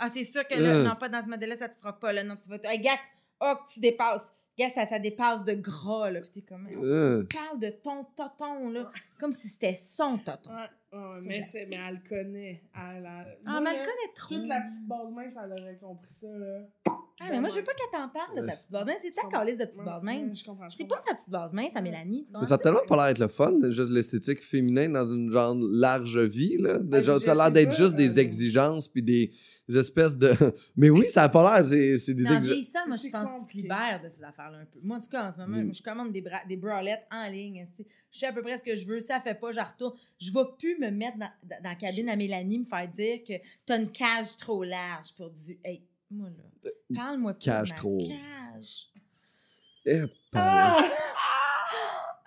[0.00, 0.84] Ah, c'est sûr que là, Euh.
[0.84, 2.12] non, pas dans ce modèle-là, ça te fera pas.
[2.12, 2.58] Là, non, tu vas.
[2.64, 2.98] Hey, gars,
[3.40, 4.32] oh, que tu dépasses.
[4.58, 6.20] Gars, ça, ça dépasse de gras, là.
[6.20, 6.66] Puis t'es comme.
[6.82, 7.24] Euh.
[7.30, 8.90] Tu parles de ton toton, là.
[9.20, 10.50] Comme si c'était son toton.
[10.50, 12.62] Ouais, C'est mais, c'est, mais elle connaît.
[12.74, 14.34] Elle, elle- Ah, moi, mais elle là, connaît trop.
[14.36, 16.60] Toute la petite base mince, elle aurait compris ça, là.
[17.20, 18.96] Ah, mais moi, je veux pas qu'elle t'en parle de ta petite base mince.
[19.02, 20.38] C'est ta calice de petite base mince?
[20.38, 22.24] Je comprends, C'est pas sa petite base mince, à Mélanie.
[22.24, 25.30] Tu Mais ça a tellement pas l'air d'être le fun, juste l'esthétique féminin dans une
[25.30, 26.78] genre large vie, là.
[26.78, 29.32] De Ah, genre, ça a l'air d'être juste des exigences puis des,
[29.68, 30.30] des espèces de.
[30.76, 32.44] Mais oui, ça a pas l'air, c'est c'est des exigences.
[32.44, 34.78] vieillissant, moi, je pense que tu te libères de ces affaires-là un peu.
[34.82, 35.74] Moi, en tout cas, en ce moment, Mm.
[35.74, 37.68] je commande des, bra des bralettes en ligne.
[38.10, 38.14] Tu.
[38.14, 39.00] Je sais à peu près ce que je veux.
[39.00, 39.96] Si ça fait pas, je retourne.
[40.20, 43.18] Je vais plus me mettre dans, dans- dans la cabine à Mélanie, me faire dire
[43.26, 43.34] que
[43.66, 45.58] t'as une cage trop large pour du.
[45.64, 47.98] Hey, moi, là, parle-moi plus de Cage ma trop.
[47.98, 48.86] cage.
[49.86, 50.02] Eh.
[50.34, 50.84] Ah!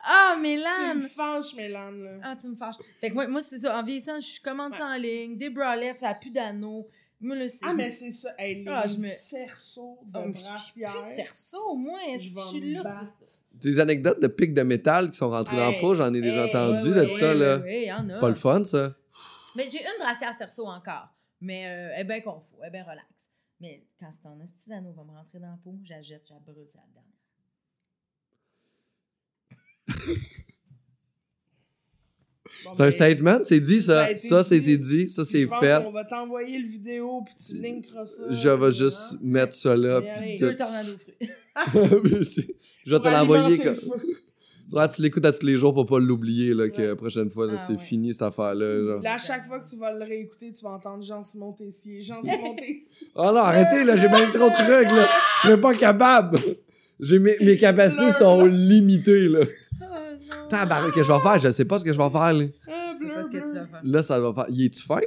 [0.03, 0.97] Ah, Tu Mélane!
[0.97, 2.11] me fâches, Mélane, là.
[2.23, 2.75] Ah, tu me fâches.
[2.99, 3.77] Fait que moi, moi c'est ça.
[3.79, 5.37] En vieillissant, je commande ça en ligne.
[5.37, 6.87] Des bralettes, ça a plus d'anneaux.
[7.21, 7.45] Moi, là.
[7.63, 8.29] Ah, mais c'est ça.
[8.39, 10.91] Hey, les Ah, je me- cerceaux de suis brassière.
[11.03, 11.99] plus de cerceau, moi.
[12.17, 13.03] Je je suis là?
[13.53, 16.45] Des anecdotes de pics de métal qui sont rentrées dans le pot, j'en ai déjà
[16.45, 17.57] hey, entendu ouais, de ouais, ça, ouais, là.
[17.59, 18.19] Oui, il y en a.
[18.19, 18.95] Pas le fun, ça.
[19.55, 21.09] Mais j'ai une brassière cerceau encore.
[21.41, 23.05] Mais euh, elle est bien confus, elle est bien relax.
[23.59, 26.79] Mais quand c'est ton hostie d'anneau va me rentrer dans la peau, j'achète, j'abrûle ça
[26.79, 27.07] la dernière.
[32.65, 34.43] Bon, C'est un ben, statement, c'est dit, Ça ça.
[34.43, 35.83] c'était dit, ça, c'est Je pense fait.
[35.83, 38.23] qu'on va t'envoyer le vidéo, puis tu linkeras ça.
[38.29, 39.19] Je vais juste hein.
[39.23, 40.01] mettre ça là.
[40.01, 42.01] Puis fruits.
[42.03, 43.57] Mais c'est- Je vais te l'envoyer.
[43.57, 43.75] Comme...
[43.75, 47.45] que tu l'écoutes à tous les jours pour pas l'oublier, là, que la prochaine fois,
[47.47, 47.79] là, Ah, c'est ouais.
[47.79, 48.83] fini cette affaire-là.
[48.93, 49.01] genre.
[49.01, 52.01] Là, à chaque fois que tu vas le réécouter, tu vas entendre Jean-Simon Tessier.
[52.01, 53.07] Jean-Simon Tessier.
[53.15, 55.05] Oh non, arrêtez, là, j'ai bien trop de trucs, là.
[55.41, 56.37] Je serais pas capable.
[56.99, 59.39] J'ai mes, mes capacités sont limitées, là.
[60.49, 61.39] Tabarnak, qu'est-ce que je vais faire?
[61.39, 62.45] Je sais pas ce que je vais faire, là.
[62.67, 63.81] Ah, Je sais pas ce que tu vas faire.
[63.83, 64.45] Là, ça va faire.
[64.49, 64.99] Y es-tu fin?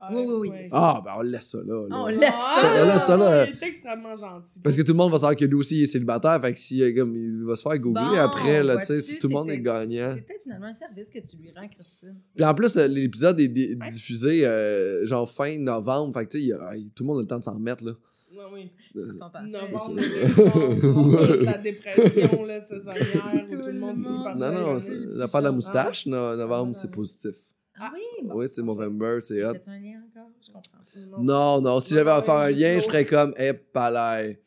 [0.00, 0.68] Ah, Oui, oui, oui.
[0.70, 1.74] Ah, ben on laisse ça là.
[1.88, 1.96] là.
[2.02, 2.82] On laisse Ah, ça.
[2.84, 3.46] On laisse ça, là.
[3.46, 4.60] Il est extrêmement gentil.
[4.62, 6.60] Parce que tout le monde va savoir que lui aussi il est célibataire, fait que
[6.60, 9.34] si, comme, il va se faire googler Bon, après, là, tu sais, si tout le
[9.34, 10.14] monde est gagnant.
[10.14, 12.14] peut-être finalement un service que tu lui rends, Christine.
[12.36, 16.90] Puis en plus, l'épisode est diffusé euh, genre fin novembre, fait que tu sais, il
[16.94, 17.92] tout le monde a le temps de s'en remettre, là.
[18.38, 18.70] Ouais, oui.
[18.94, 19.50] C'est ce qu'on pensait.
[19.50, 23.04] Novembre, décembre, la dépression, là, saisonnière,
[23.50, 26.72] où tout le monde finit par Non, non, c'est- l'affaire de la moustache, no- novembre,
[26.74, 26.94] Ah, c'est non.
[26.94, 27.34] positif.
[27.80, 28.00] Ah oui?
[28.24, 28.34] Bon.
[28.36, 29.52] Oui, c'est Movember, c'est hot.
[29.54, 30.30] Fais-tu un lien encore?
[30.40, 31.22] Je comprends.
[31.22, 34.40] Non, non, si Non, j'avais à non, faire un lien, je ferais comme, eh, palais.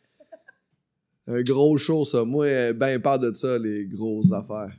[1.28, 2.24] Un gros show, ça.
[2.26, 4.76] Moi, euh, ben peur de ça, les grosses affaires.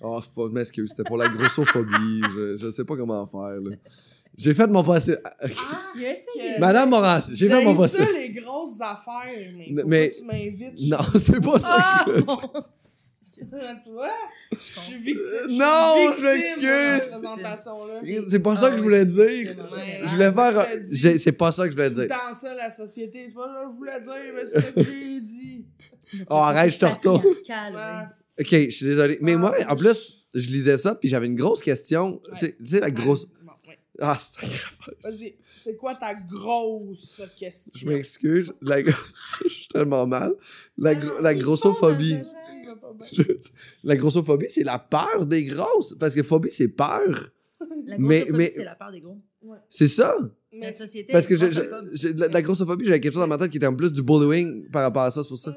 [0.00, 2.22] Oh, c'est pas, je m'excuse, c'était pour la grossophobie.
[2.34, 3.76] je, je sais pas comment faire, là.
[4.40, 5.20] J'ai fait mon possible.
[5.24, 5.46] Ah,
[6.58, 8.18] Madame Morancy, j'ai fait mon J'aime ça, possible.
[8.18, 10.80] les grosses affaires, mais, mais- tu m'invites?
[10.88, 12.40] Non, c'est pas ça Ah, que je veux dire.
[12.40, 12.62] Dieu.
[13.84, 14.08] tu vois?
[14.52, 15.58] Je suis victime.
[15.58, 18.28] Non, je m'excuse.
[18.30, 19.54] C'est pas ça Ah que je oui, voulais dire.
[19.70, 20.62] c'est Je voulais ah, faire.
[20.62, 20.68] ça
[21.18, 22.06] C'est pas ça que je voulais dire.
[22.08, 23.26] temps ça, la société.
[23.28, 25.64] C'est pas ça que je voulais dire, mais c'est ça que j'ai dit.
[26.28, 27.22] Oh, arrête, c'est je te retourne.
[27.50, 29.18] Ah, c'est- Ok, je suis désolé.
[29.22, 32.20] Mais Ah, moi, en plus, je lisais ça, puis j'avais une grosse question.
[32.38, 33.28] Tu sais, la grosse.
[34.00, 34.06] Ouais.
[34.06, 34.46] Ah, c'est
[35.02, 37.70] Vas-y, c'est quoi ta grosse question?
[37.74, 38.52] Je m'excuse.
[38.62, 38.80] La...
[39.42, 40.34] je suis tellement mal.
[40.78, 42.16] La, gro- la grossophobie.
[43.84, 45.94] La grossophobie, c'est la peur des grosses.
[45.98, 47.30] Parce que phobie, c'est peur.
[47.86, 49.18] La Mais- grossophobie, mais- c'est la peur des gros.
[49.68, 50.16] C'est ça.
[50.52, 51.90] La Mais société Parce que est je- je- grossophobe.
[51.92, 54.02] j'ai- la, la grossophobie, j'avais quelque chose dans ma tête qui était en plus du
[54.02, 55.56] bullying par rapport à ça, c'est pour ça.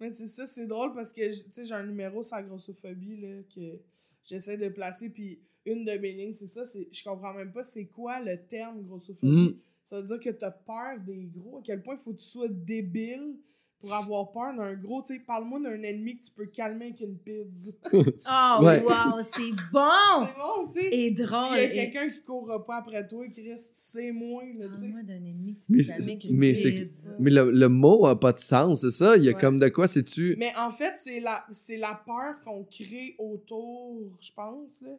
[0.00, 3.20] Mais c'est ça, c'est drôle parce que, tu sais, j'ai un numéro sur la grossophobie,
[3.20, 3.78] là, que
[4.24, 7.62] j'essaie de placer, puis une de mes lignes, c'est ça, c'est, je comprends même pas
[7.62, 9.30] c'est quoi le terme grossophobie.
[9.50, 9.54] Mm.
[9.84, 12.24] Ça veut dire que t'as peur des gros, à quel point il faut que tu
[12.26, 13.36] sois débile
[13.80, 17.00] pour avoir peur d'un gros, tu sais, parle-moi d'un ennemi que tu peux calmer avec
[17.00, 17.72] une pizza.
[17.92, 18.80] Oh, Ouais.
[18.80, 20.24] wow, c'est bon!
[20.24, 20.88] c'est bon, tu sais.
[20.92, 21.58] Et drôle.
[21.58, 24.58] S'il y a et- quelqu'un qui courra pas après toi, Chris, c'est moi, tu.
[24.68, 27.10] Parle-moi d'un ennemi que tu Mais peux c'est- calmer avec une mais pizza.
[27.18, 29.16] Mais le, le mot a pas de sens, c'est ça?
[29.16, 29.40] Il y a Ouais.
[29.40, 30.36] comme de quoi, c'est-tu?
[30.38, 34.80] Mais en fait, c'est la, c'est la peur qu'on crée autour, je pense.
[34.82, 34.90] Là.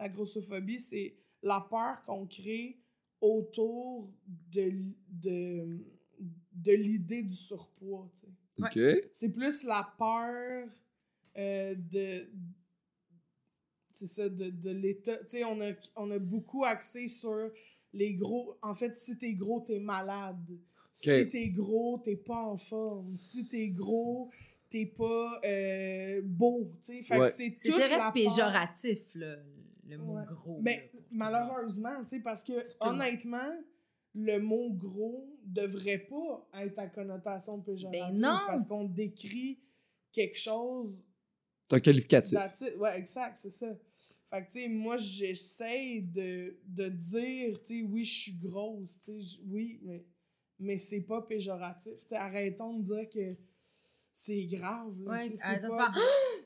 [0.00, 2.78] La grossophobie, c'est la peur qu'on crée
[3.20, 4.72] autour de,
[5.08, 5.78] de,
[6.54, 8.10] de l'idée du surpoids.
[9.12, 10.68] C'est plus la peur
[11.36, 12.30] euh, de.
[13.92, 15.18] C'est ça, de, de l'état.
[15.24, 17.50] Tu sais, on a, on a beaucoup axé sur
[17.92, 18.56] les gros.
[18.62, 20.58] En fait, si t'es gros, t'es malade.
[20.92, 21.28] Si Ok.
[21.30, 23.16] t'es gros, t'es pas en forme.
[23.16, 24.30] Si t'es gros,
[24.68, 26.72] t'es pas euh, beau.
[26.84, 27.30] Tu sais, Ouais.
[27.30, 27.50] c'est
[28.14, 29.36] péjoratif, là,
[29.90, 30.24] le mot Ouais.
[30.26, 30.60] gros.
[30.62, 33.52] Mais là, pour- malheureusement, tu sais, parce que honnêtement,
[34.14, 38.12] le mot gros devrait pas être à connotation péjorative.
[38.14, 38.38] Ben non!
[38.46, 39.60] Parce qu'on décrit
[40.12, 41.02] quelque chose
[41.68, 42.38] C'est un qualificatif.
[42.78, 43.68] Ouais, exact, c'est ça.
[44.30, 49.00] Fait que, tu sais, moi, j'essaie de, de dire, tu sais, oui, je suis grosse,
[49.00, 50.04] tu sais, oui, mais,
[50.60, 51.94] mais c'est pas péjoratif.
[52.02, 53.36] Tu sais, arrêtons de dire que
[54.12, 55.92] c'est grave, là, Ouais, c'est pas...
[55.92, 55.94] faire,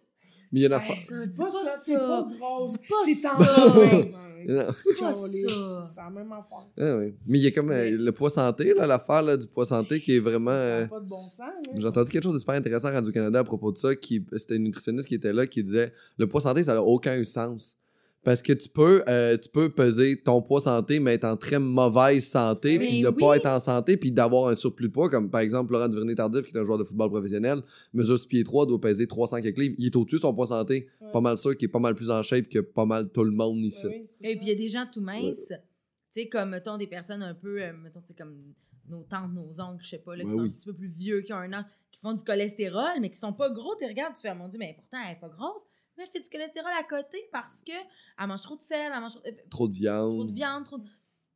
[0.54, 1.98] Mais il y en a Hey, fa- dis pas pas ça, ça.
[1.98, 2.72] pas grosse.
[2.72, 3.30] Dis pas T'es ça.
[4.46, 4.54] Dis
[5.00, 5.84] pas ça.
[5.86, 6.66] C'est la même affaire.
[6.78, 7.14] Ah oui.
[7.26, 10.00] Mais il y a comme euh, le poids santé, là, l'affaire là, du poids santé
[10.00, 10.50] qui est vraiment.
[10.52, 11.72] Ça, ça euh, pas de bon sens, là.
[11.76, 13.94] J'ai entendu quelque chose de super intéressant à Radio-Canada à propos de ça.
[13.96, 17.24] Qui, c'était une nutritionniste qui était là qui disait le poids santé, ça n'a aucun
[17.24, 17.76] sens.
[18.24, 21.58] Parce que tu peux, euh, tu peux peser ton poids santé, mais être en très
[21.58, 23.14] mauvaise santé, Mais puis ne oui.
[23.20, 26.42] pas être en santé, puis d'avoir un surplus de poids, comme par exemple Laurent Duvernay-Tardif,
[26.44, 27.60] qui est un joueur de football professionnel,
[27.92, 29.74] mesure 6 pieds 3, doit peser 300 quelques livres.
[29.78, 30.88] Il est au-dessus de son poids santé.
[31.00, 31.12] Ouais.
[31.12, 33.30] Pas mal sûr qu'il est pas mal plus en shape que pas mal tout le
[33.30, 33.86] monde ici.
[33.86, 36.86] Oui, Et puis il y a des gens tout minces, tu sais, comme, mettons, des
[36.86, 38.54] personnes un peu, euh, mettons, tu sais, comme
[38.88, 40.48] nos tantes, nos oncles, je sais pas, là, qui Ouais, sont oui.
[40.48, 43.18] un petit peu plus vieux, qui ont un an, qui font du cholestérol, mais qui
[43.18, 43.74] sont pas gros.
[43.80, 45.62] Tu regardes, tu fais, Ah, mon Dieu, mais pourtant, elle est pas grosse.
[45.96, 47.72] Mais elle fait du cholestérol à côté parce que
[48.18, 50.14] elle mange trop de sel, elle mange trop, euh, Trop de viande.
[50.14, 50.88] trop de viande, trop de...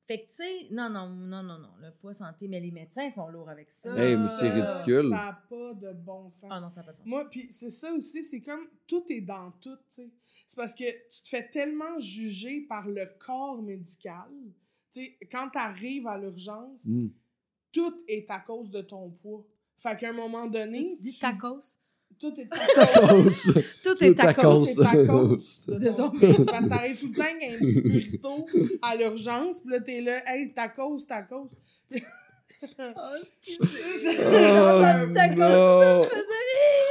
[0.07, 3.11] Fait que, tu sais, non, non, non, non, non, le poids santé, mais les médecins
[3.11, 3.91] sont lourds avec ça.
[3.95, 5.11] Hey, mais Ça, c'est ridicule.
[5.11, 6.49] Ça n'a pas de bon sens.
[6.51, 7.07] Ah non, ça n'a pas de sens.
[7.07, 10.11] Moi, puis c'est ça aussi, c'est comme tout est dans tout, tu sais.
[10.47, 14.31] C'est parce que tu te fais tellement juger par le corps médical.
[14.91, 17.09] Tu sais, quand tu arrives à l'urgence, Mm.
[17.71, 19.45] tout est à cause de ton poids.
[19.77, 20.87] Fait qu'à un moment donné.
[20.87, 21.77] tu dis tu- tacos?
[22.21, 23.53] Tout est Tacos.
[23.85, 24.65] Tout est tacos.
[24.67, 27.81] C'est ta cause de De ton parce que t'arrives tout le temps avec un petit
[27.83, 28.47] burrito
[28.83, 31.49] à l'urgence, puis là, t'es là, hey, ta cause, ta cause.
[32.61, 34.19] Oh, excusez.
[34.19, 36.09] Oh, tacos,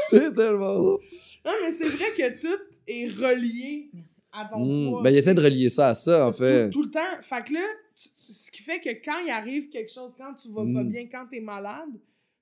[0.10, 1.00] C'est tellement drôle.
[1.46, 4.22] Non, mais c'est vrai que tout est relié Merci.
[4.32, 4.90] à ton Mm.
[4.92, 5.02] poids.
[5.04, 6.70] Ben, il essaie de relier ça à ça, en Tout- fait.
[6.70, 7.00] Tout, le temps.
[7.22, 7.60] Fait que là,
[8.02, 10.90] tu- ce qui fait que quand il arrive quelque chose, quand tu vas pas Mm.
[10.90, 11.90] bien, quand t'es malade,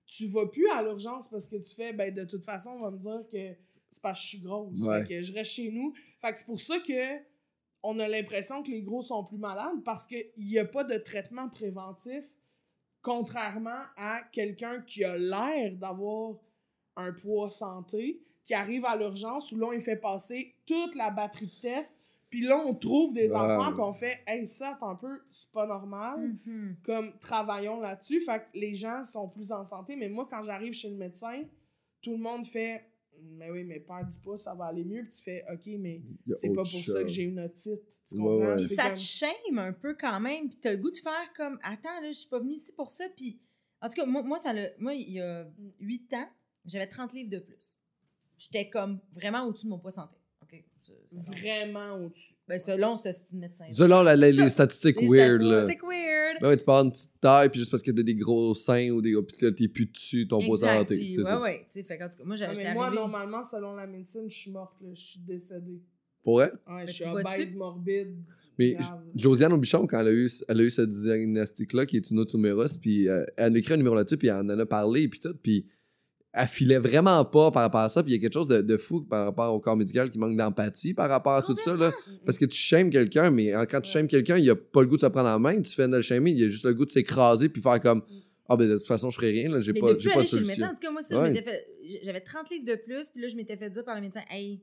[0.06, 2.91] tu vas plus à l'urgence parce que tu fais, ben de toute façon, on va
[2.91, 3.56] me dire que
[3.91, 4.80] c'est parce que je suis grosse.
[4.80, 5.01] Ouais.
[5.01, 5.93] Fait que je reste chez nous.
[6.22, 7.36] Fait que c'est pour ça que
[7.84, 10.97] on a l'impression que les gros sont plus malades parce qu'il n'y a pas de
[10.97, 12.26] traitement préventif,
[13.01, 16.36] contrairement à quelqu'un qui a l'air d'avoir
[16.95, 21.45] un poids santé, qui arrive à l'urgence où là, il fait passer toute la batterie
[21.45, 21.95] de tests,
[22.36, 25.49] puis là, on trouve des enfants, puis on fait «Hey, ça, attends un peu, c'est
[25.51, 26.38] pas normal.
[26.45, 26.75] Mhm.
[26.83, 28.19] Comme, travaillons là-dessus.
[28.19, 29.95] Fait que les gens sont plus en santé.
[29.95, 31.43] Mais moi, quand j'arrive chez le médecin,
[32.01, 32.83] tout le monde fait
[33.21, 35.03] Mais oui, mais perds du poids, ça va aller mieux.
[35.03, 36.01] Puis tu fais OK, mais
[36.33, 37.81] c'est pas pour ça que j'ai une otite.
[38.09, 38.38] Tu Ouais, comprends?
[38.47, 38.55] ouais.
[38.57, 40.97] Puis C'est ça comme- te shame un peu quand même, puis t'as le goût de
[40.97, 43.39] faire comme attends là, je suis pas venue ici pour ça puis
[43.81, 45.47] en tout cas moi, moi ça l'a- moi il y a
[45.79, 46.27] 8 ans,
[46.65, 47.79] j'avais 30 livres de plus.
[48.38, 50.17] J'étais comme vraiment au-dessus de mon poids santé.
[51.12, 52.34] Vraiment au-dessus.
[52.47, 53.66] Ben selon ce style médecin.
[53.72, 56.41] Selon la- la- les statistiques Les weird, statistiques weird.
[56.41, 58.53] Ben ouais, tu peux avoir une petite taille, puis juste parce que t'as des gros
[58.53, 61.08] seins ou des puis là, t'es plus dessus ton Exact, santé.
[61.10, 61.41] C'est ouais, ça.
[61.41, 63.76] ouais, tu sais, fait qu'en tout cas, moi, j'avais mais j'étais moi, arrivée- normalement, selon
[63.76, 64.76] la médecine, je suis morte.
[64.82, 64.89] là.
[64.93, 65.82] Je suis décédée.
[66.24, 66.51] Pour vrai?
[66.68, 68.16] Ouais, je suis obèse morbide.
[68.58, 68.99] Mais grave.
[69.16, 72.78] Josiane Aubuchon, quand elle a eu, elle a eu ce diagnostic-là, qui est une automérose,
[72.78, 75.36] puis euh, elle a écrit un numéro là-dessus, puis elle en a parlé, puis tout,
[75.41, 75.66] puis
[76.38, 78.61] elle filait vraiment pas par rapport à ça, puis il y a quelque chose de,
[78.61, 81.75] de fou par rapport au corps médical qui manque d'empathie par rapport à tout ça,
[81.75, 81.91] là.
[82.25, 84.95] Parce que tu shames quelqu'un, mais quand tu shames quelqu'un, il a pas le goût
[84.97, 86.86] de se prendre en main, tu fais de le shamer, il a juste le goût
[86.86, 88.03] de s'écraser, puis faire comme
[88.47, 90.27] Ah, ben de toute façon, je ferai rien, là, j'ai pas, de j'ai pas de
[90.27, 90.67] chez le médecin, solution.
[90.67, 91.27] en tout cas, moi, ça, Ouais.
[91.29, 91.67] je m'étais fait.
[92.03, 94.61] J'avais 30 livres de plus, puis là, je m'étais fait dire par le médecin, hey,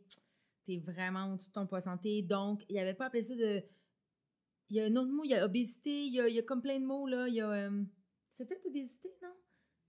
[0.67, 2.23] t'es vraiment au-dessus de ton poids santé.
[2.23, 3.61] Donc, il avait pas appelé ça de.
[4.71, 6.39] Il y a un autre mot, il y a obésité, il y a, il y
[6.39, 7.27] a comme plein de mots, là.
[7.29, 7.51] Il y a.
[7.51, 7.83] euh,
[8.31, 9.29] C'est peut-être obésité, non?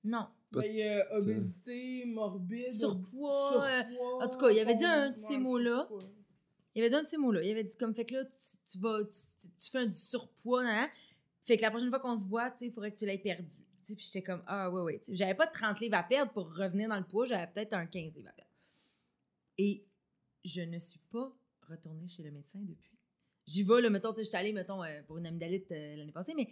[0.03, 0.27] Non.
[0.51, 4.85] Ben, Il y a obésité, morbide, Surpoids, euh, surpoids, en tout cas, il avait dit
[4.85, 5.89] un de ces mots-là.
[6.75, 7.41] Il avait dit un de ces mots-là.
[7.43, 9.03] Il avait dit comme, fait que là, tu, tu vas.
[9.03, 10.89] Tu, tu- fais un du surpoids, nan.
[11.43, 13.53] Fait que la prochaine fois qu'on se voit, il faudrait que tu l'aies perdu.
[13.85, 15.01] Puis j'étais comme, ah, ouais, ouais.
[15.09, 17.85] J'avais pas de 30 livres à perdre pour revenir dans le poids, j'avais peut-être un
[17.85, 18.51] 15 livres à perdre.
[19.57, 19.83] Et
[20.45, 21.31] je ne suis pas
[21.69, 22.97] retournée chez le médecin depuis.
[23.45, 26.13] J'y vais, là, mettons, tu sais, j'étais allée, mettons, euh, pour une amygdalite euh, l'année
[26.13, 26.47] passée, mais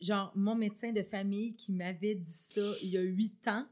[0.00, 3.66] genre, mon médecin de famille qui m'avait dit ça il y a 8 ans,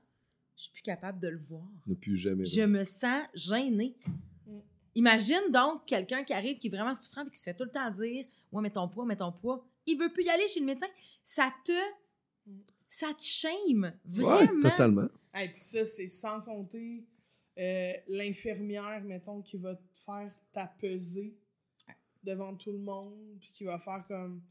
[0.57, 1.69] je suis plus capable de le voir.
[1.87, 2.45] Ne plus jamais.
[2.45, 3.97] Je me sens gênée.
[4.47, 4.59] Mm.
[4.95, 7.71] Imagine donc quelqu'un qui arrive, qui est vraiment souffrant et qui se fait tout le
[7.71, 9.67] temps dire Ouais, mais ton poids, mais ton poids.
[9.87, 10.87] Il veut plus y aller chez le médecin.
[11.23, 11.73] Ça te.
[12.89, 13.93] Ça te shame.
[14.07, 14.61] Ouais, Vraiment.
[14.71, 15.09] totalement.
[15.39, 17.05] Et puis ça, c'est sans compter
[17.59, 21.37] euh, l'infirmière, mettons, qui va te faire ta pesée
[22.23, 24.43] devant tout le monde, puis qui va faire comme.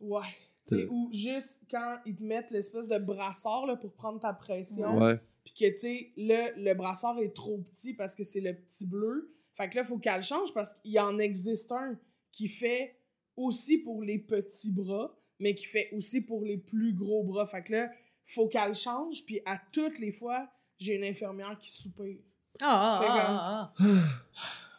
[0.00, 0.20] Ouais.
[0.66, 4.20] Tu sais, C'est- ou juste quand ils te mettent l'espèce de brassard là, pour prendre
[4.20, 5.18] ta pression, Ouais.
[5.44, 8.86] puis que, tu sais, là, le brassard est trop petit parce que c'est le petit
[8.86, 9.34] bleu.
[9.54, 11.98] Fait que là, il faut qu'elle le change parce qu'il en existe un
[12.32, 12.96] qui fait
[13.36, 17.46] aussi pour les petits bras, mais qui fait aussi pour les plus gros bras.
[17.46, 17.90] Fait que là,
[18.24, 20.48] faut qu'elle change, puis à toutes les fois,
[20.78, 22.20] j'ai une infirmière qui soupire.
[22.60, 23.84] Ah, C'est ah, ah, ah.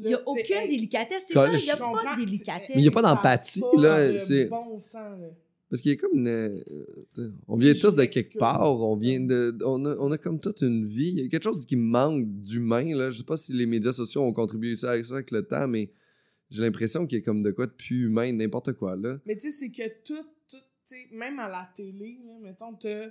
[0.00, 2.68] Il n'y a aucune hey, délicatesse, c'est ça, il n'y a pas de délicatesse.
[2.74, 5.28] Mais il y a pas d'empathie, pas là, de c'est- bon sang, là.
[5.70, 6.28] Parce qu'il y a comme une.
[6.28, 9.54] euh, on vient tous de quelque part, on vient de.
[9.66, 11.08] On a, on a comme toute une vie.
[11.10, 13.10] Il y a quelque chose qui manque d'humain, là.
[13.10, 15.68] Je sais pas si les médias sociaux ont contribué ça avec ça avec le temps,
[15.68, 15.90] mais
[16.50, 19.18] j'ai l'impression qu'il y a comme de quoi de plus humain, n'importe quoi, là.
[19.26, 22.72] Mais tu sais, c'est que tout, tout tu sais, même à la télé, là, mettons,
[22.72, 23.08] t'as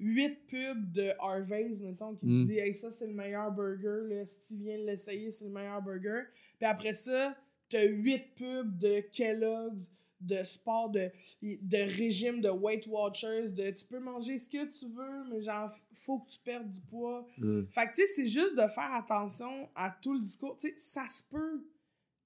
[0.00, 2.42] huit pubs de Harvey's, mettons, qui Mm.
[2.42, 5.46] te dit Hey, ça, c'est le meilleur burger, là, si tu viens de l'essayer, c'est
[5.46, 6.22] le meilleur burger.
[6.58, 7.36] Puis après ça,
[7.70, 9.82] t'as huit pubs de Kellogg's,
[10.20, 11.10] de sport, de,
[11.42, 15.70] de régime, de Weight Watchers, de tu peux manger ce que tu veux, mais genre,
[15.92, 17.26] faut que tu perdes du poids.
[17.36, 17.64] Mm.
[17.70, 20.56] Fait que, tu sais, c'est juste de faire attention à tout le discours.
[20.56, 21.62] Tu sais, ça se peut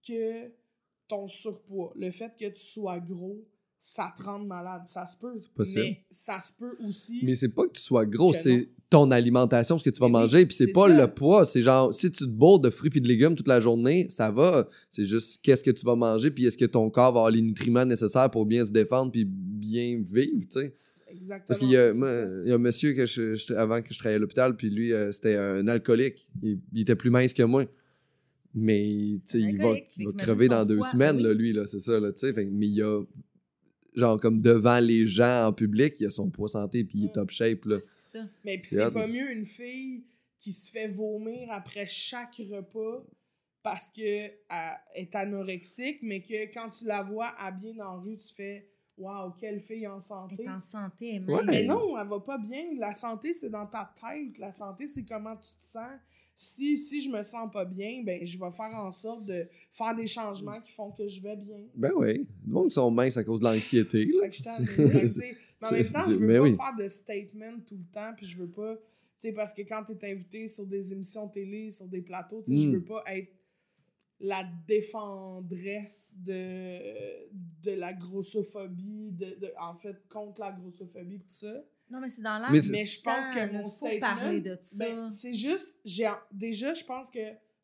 [0.07, 0.51] que
[1.09, 3.45] ton surpoids, le fait que tu sois gros,
[3.79, 4.83] ça te rende malade.
[4.87, 5.33] Ça se peut.
[5.55, 5.81] possible.
[5.83, 7.21] Mais ça se peut aussi.
[7.23, 10.15] Mais c'est pas que tu sois gros, c'est ton alimentation, ce que tu vas Mais
[10.15, 11.01] oui, manger, puis c'est pas ça.
[11.07, 11.45] le poids.
[11.45, 14.31] C'est genre, si tu te bourres de fruits et de légumes toute la journée, ça
[14.31, 14.67] va.
[14.91, 17.43] C'est juste qu'est-ce que tu vas manger, puis est-ce que ton corps va avoir les
[17.43, 20.73] nutriments nécessaires pour bien se défendre, puis bien vivre, tu sais?
[21.11, 21.45] Exactement.
[21.47, 24.21] Parce qu'il y y a un monsieur que je, je- avant que je travaillais à
[24.21, 26.27] l'hôpital, puis lui, euh, c'était un alcoolique.
[26.43, 27.65] Il, il était plus mince que moi.
[28.55, 29.75] Mais tu sais, il va,
[30.17, 31.23] crever dans deux foie, semaines, oui.
[31.23, 32.33] là, lui, là, c'est ça, là, tu sais.
[32.33, 33.03] Mais il y a,
[33.99, 37.09] genre, comme devant les gens en public, il a son poids santé, puis il est
[37.09, 37.13] Mm.
[37.13, 37.79] top shape, là.
[37.83, 38.25] C'est ça.
[38.45, 40.05] Mais puis C'est pas mieux une fille
[40.39, 43.05] qui se fait vomir après chaque repas
[43.63, 44.33] parce qu'elle
[44.95, 49.31] est anorexique, mais que quand tu la vois habillée dans la rue, tu fais Waouh,
[49.39, 50.43] quelle fille en Elle santé.
[50.43, 51.43] est en santé, elle Ouais.
[51.47, 52.65] Mais non, elle va pas bien.
[52.79, 54.37] La santé, c'est dans ta tête.
[54.39, 55.93] La santé, c'est comment tu te sens.
[56.35, 59.95] Si, si je me sens pas bien, ben je vais faire en sorte de faire
[59.95, 61.61] des changements qui font que je vais bien.
[61.75, 62.29] Ben oui.
[62.47, 64.07] Le monde qui sont minces à cause de l'anxiété,
[65.61, 66.55] Mais en même temps, je veux pas oui.
[66.57, 68.77] faire de statement tout le temps, puis je veux pas.
[69.21, 72.57] Tu sais, parce que quand t'es invité sur des émissions télé, sur des plateaux, tu
[72.57, 72.73] sais, je Mm.
[72.75, 73.33] veux pas être
[74.21, 76.79] la défendresse de,
[77.63, 81.53] de la grossophobie, de, de- en fait, contre la grossophobie, tout ça.
[81.91, 82.51] Non, mais c'est dans l'air.
[82.53, 84.01] Mais je pense que mon faut statement.
[84.01, 84.85] parler de ça.
[84.87, 85.79] ben, c'est juste.
[86.33, 87.19] Déjà, je pense que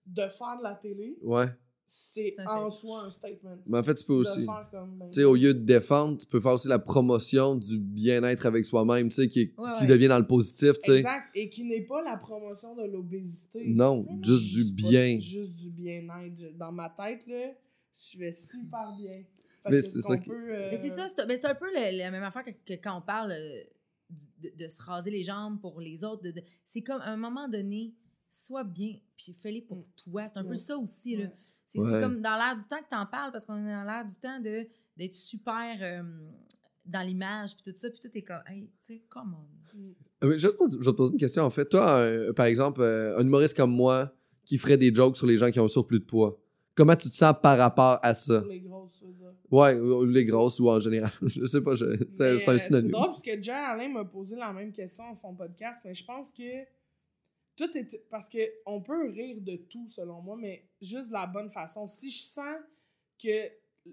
[0.06, 1.46] de faire de la télé, Ouais.
[1.86, 2.70] C'est en statement.
[2.70, 3.56] soi un statement.
[3.66, 4.46] Mais en fait, tu peux aussi.
[4.70, 7.78] comme, ben, Tu sais, au lieu de défendre, tu peux faire aussi la promotion du
[7.78, 9.86] bien-être avec soi-même, tu sais, qui, Ouais, qui ouais.
[9.86, 10.96] devient dans le positif, tu sais.
[10.98, 11.28] Exact.
[11.34, 13.64] Et qui n'est pas la promotion de l'obésité.
[13.66, 15.18] Non, juste du bien.
[15.20, 16.56] Juste du bien-être.
[16.56, 17.52] Dans ma tête, là,
[17.94, 19.22] je vais super bien.
[19.62, 22.22] Fait Mais c'est ça peut, euh, Mais c'est ça, c'est un peu le- la même
[22.22, 23.62] affaire que, que quand on parle euh,
[24.42, 26.22] de, de se raser les jambes pour les autres.
[26.22, 27.94] de- de- c'est comme à un moment donné,
[28.28, 29.84] sois bien, puis fais-les pour Mm.
[30.04, 30.26] toi.
[30.26, 30.56] C'est un peu Ouais.
[30.56, 31.16] ça aussi.
[31.16, 31.28] Là.
[31.66, 32.00] C'est c'est Ouais.
[32.00, 34.40] comme dans l'air du temps que t'en parles, parce qu'on est dans l'air du temps
[34.40, 36.02] de d'être super euh,
[36.84, 39.76] dans l'image, puis tout ça, puis tout est comme, hey, tu sais, come on.
[40.26, 41.64] Euh, Je vais, te poser, je vais te poser une question, en fait.
[41.68, 44.12] Toi, un- par exemple, euh, un humoriste comme moi
[44.44, 46.38] qui ferait des jokes sur les gens qui ont un surplus de poids,
[46.74, 48.40] comment tu te sens par rapport à ça?
[48.40, 49.06] pour les grosses, tu.
[49.50, 51.10] Ouais, ou les grosses ou en général.
[51.22, 52.90] Je sais pas, je- c'est c'est euh, un C'est synonyme.
[52.92, 56.04] drôle parce que John Alain m'a posé la même question dans son podcast, mais je
[56.04, 56.42] pense que
[57.56, 58.08] tout est.
[58.10, 61.86] Parce que on peut rire de tout selon moi, mais juste de la bonne façon.
[61.86, 62.56] Si je sens
[63.22, 63.50] que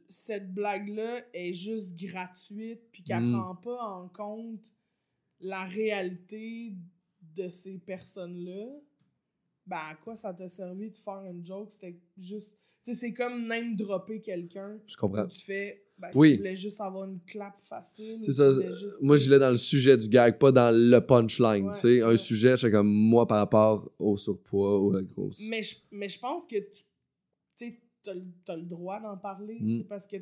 [0.09, 3.33] cette blague-là est juste gratuite puis qu'elle Mm.
[3.33, 4.71] prend pas en compte
[5.39, 6.75] la réalité
[7.35, 8.67] de ces personnes-là,
[9.65, 11.71] ben à quoi ça t'a servi de faire une joke?
[11.71, 12.57] C'était juste.
[12.83, 14.79] Tu sais, c'est comme name dropper quelqu'un.
[14.87, 15.27] Je comprends.
[15.27, 15.83] Tu fais.
[15.99, 16.31] Ben, Oui.
[16.31, 18.19] Tu voulais juste avoir une clap facile.
[18.23, 18.51] C'est ça.
[18.73, 21.67] juste- Moi, je l'ai dans le sujet du gag, pas dans le punchline.
[21.67, 25.03] Ouais, tu sais, un sujet, c'est comme moi par rapport au surpoids ou à la
[25.03, 25.41] grosse.
[25.47, 26.65] Mais je, mais je pense que tu
[27.55, 29.83] sais, t'as le droit d'en parler, Mm.
[29.83, 30.17] parce que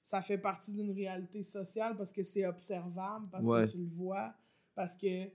[0.00, 3.66] ça fait partie d'une réalité sociale, parce que c'est observable, parce Ouais.
[3.66, 4.32] que tu le vois,
[4.76, 5.24] parce que.
[5.24, 5.30] Tu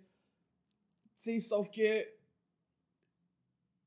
[1.17, 1.82] sais, sauf que.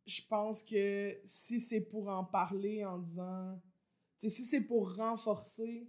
[0.06, 3.60] Je pense que si c'est pour en parler en disant.
[4.18, 5.86] Tu si c'est pour renforcer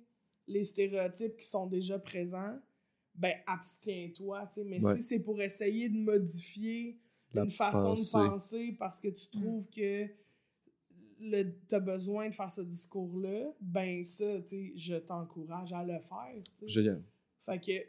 [0.48, 2.60] les stéréotypes qui sont déjà présents,
[3.14, 4.64] ben abstiens-toi, tu sais.
[4.66, 4.96] Mais Ouais.
[4.96, 7.00] si c'est pour essayer de modifier
[7.34, 8.18] La une façon pensée.
[8.18, 10.08] de penser parce que tu trouves que
[11.20, 16.00] le, t'as besoin de faire ce discours-là, ben ça, tu sais, je t'encourage à le
[16.00, 16.68] faire, tu.
[16.68, 17.02] Génial.
[17.46, 17.86] Fait que, tu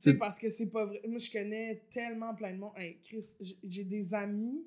[0.00, 1.00] sais, parce que c'est pas vrai.
[1.06, 2.72] Moi, je connais tellement plein de monde.
[2.76, 3.24] Hey, Chris,
[3.64, 4.66] j'ai des amis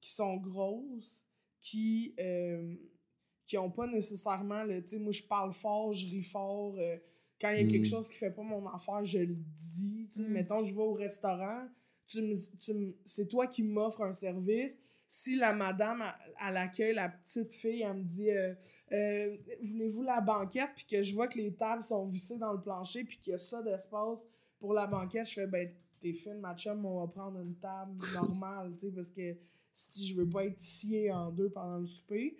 [0.00, 1.22] qui sont grosses,
[1.60, 2.74] qui, euh,
[3.46, 6.76] qui ont pas nécessairement le, tu sais, moi, je parle fort, je ris fort.
[6.78, 6.96] euh,
[7.40, 7.90] quand il y a quelque Mm.
[7.90, 10.22] chose qui fait pas mon affaire, je le dis, tu sais.
[10.22, 10.32] Mm.
[10.32, 11.66] Mettons, je vais au restaurant,
[12.08, 14.78] tu me, tu me- c'est toi qui m'offres un service.
[15.08, 18.54] si la madame à, à l'accueil, la petite fille, elle me dit euh,
[18.92, 20.70] Euh, Voulez-vous la banquette?
[20.74, 23.34] Puis que je vois que les tables sont vissées dans le plancher, puis qu'il y
[23.34, 24.26] a ça d'espace
[24.58, 25.70] pour la banquette, je fais Ben,
[26.00, 29.36] t'es fine, ma chum, on va prendre une table normale, tu sais, parce que
[29.76, 32.34] si je veux pas être scié en deux pendant le souper.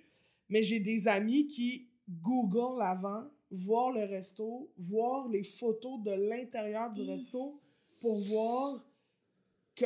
[0.48, 6.90] Mais j'ai des amis qui Google avant, voir le resto, voir les photos de l'intérieur
[6.92, 7.60] du resto
[8.00, 8.82] pour voir
[9.74, 9.84] que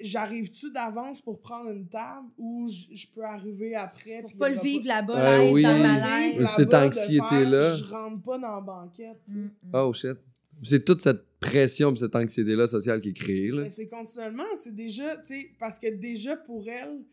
[0.00, 4.22] j'arrive-tu d'avance pour prendre une table ou je peux arriver après.
[4.22, 6.38] Pour pas le vivre là-bas, Euh, là, oui.
[6.38, 7.74] dans cette anxiété-là.
[7.74, 9.22] Je rentre pas dans la banquette.
[9.28, 9.50] Mm, mm.
[9.74, 10.18] Oh shit.
[10.62, 13.50] C'est toute cette pression et cette anxiété-là sociale qui est créée.
[13.50, 13.62] Là.
[13.62, 17.04] Mais c'est continuellement, c'est déjà, tu sais, parce que déjà pour elle,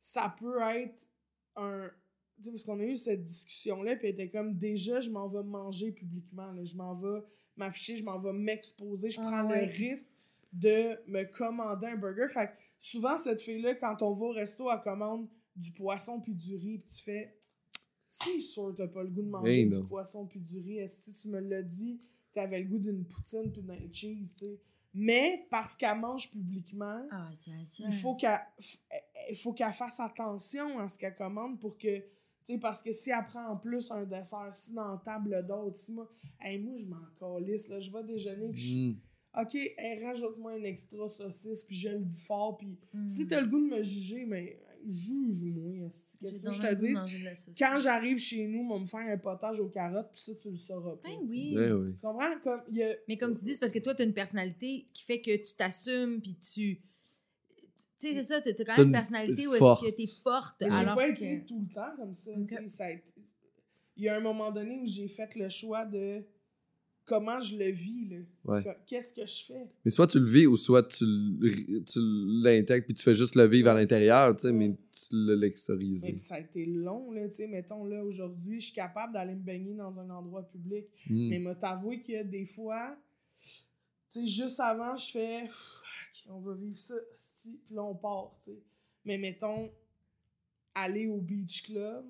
[0.00, 1.08] ça peut être
[1.56, 1.90] un.
[2.36, 5.28] Tu sais, parce qu'on a eu cette discussion-là, puis elle était comme déjà, je m'en
[5.28, 7.22] vais manger publiquement, là, je m'en vais
[7.56, 9.66] m'afficher, je m'en vais m'exposer, je Ah prends ouais.
[9.66, 10.10] le risque
[10.52, 12.26] de me commander un burger.
[12.28, 16.34] Fait que souvent, cette fille-là, quand on va au resto, elle commande du poisson puis
[16.34, 17.36] du riz, puis tu fais.
[18.08, 21.10] Si sûr t'as pas le goût de manger Hey, du poisson puis du riz, est-ce
[21.10, 22.00] que tu me l'as dit,
[22.34, 24.60] t'avais le goût d'une poutine puis d'un cheese, tu sais.
[24.96, 27.88] Mais parce qu'elle mange publiquement, Ah, tiens, tiens.
[27.88, 28.78] il faut qu'elle f-
[29.30, 32.04] il faut qu'elle fasse attention à ce qu'elle commande pour que tu
[32.52, 35.76] sais parce que si elle prend en plus un dessert si dans la table d'autres
[35.76, 36.08] si moi
[36.40, 38.96] hey, moi je m'en calisse là je vais déjeuner puis je- Mm.
[39.42, 43.08] OK hey, rajoute-moi un extra saucisse puis je le dis fort puis Mm.
[43.08, 45.88] si t'as le goût de me juger mais juge-moi
[46.22, 46.94] qu'est-ce que je te dis?
[47.58, 50.50] quand j'arrive chez nous on va me faire un potage aux carottes puis ça tu
[50.50, 51.54] le sauras pas Ben tu oui.
[51.56, 51.92] Ouais, ouais.
[51.92, 52.38] tu comprends?
[52.42, 54.86] Comme il y a Mais comme tu dis, c'est parce que toi, t'as une personnalité
[54.92, 56.80] qui fait que tu t'assumes, puis tu...
[58.00, 60.06] Tu sais, c'est ça, t'as t'as quand même une une personnalité où est-ce que t'es
[60.06, 61.22] forte, Mais J'ai alors pas que...
[61.22, 62.30] été tout le temps comme ça.
[62.34, 62.54] Tu
[62.92, 63.02] été-
[63.96, 66.22] Il y a un moment donné où j'ai fait le choix de
[67.04, 68.08] comment je le vis.
[68.08, 68.16] là.
[68.44, 68.64] Ouais.
[68.64, 69.66] Que- Qu'est-ce que je fais?
[69.84, 71.04] Mais soit tu le vis ou soit tu
[72.42, 75.14] l'intègres puis tu fais juste le vivre à l'intérieur, tu sais, mais tu
[76.12, 79.34] puis ça a été long, là, tu sais, mettons, là, aujourd'hui, je suis capable d'aller
[79.34, 80.86] me baigner dans un endroit public.
[81.08, 81.28] Mm.
[81.28, 82.96] Mais m'a t'avouer qu'il y a des fois,
[84.10, 85.50] tu sais, juste avant, je fais,
[86.28, 86.94] on va vivre ça,
[87.42, 88.58] puis là, on part, tu sais.
[89.04, 89.70] Mais mettons,
[90.74, 92.06] aller au beach club,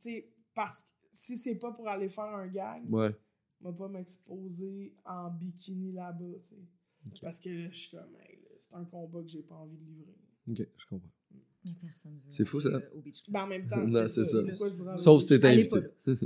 [0.00, 3.14] tu sais, parce que si c'est pas pour aller faire un gag, Ouais.
[3.60, 7.20] je vais pas m'exposer en bikini là-bas, tu sais.
[7.22, 9.84] Parce que là, je suis comme, hey, c'est un combat que j'ai pas envie de
[9.84, 10.14] livrer.
[10.50, 11.10] Ok, je comprends.
[11.64, 12.68] Mais personne veut C'est fou, ça.
[12.70, 13.34] euh, au beach club.
[13.34, 14.24] Ben, en même temps, Non, c'est ça.
[14.24, 14.42] ça.
[14.42, 15.78] Pourquoi je voudrais Sauf au si t'es invité.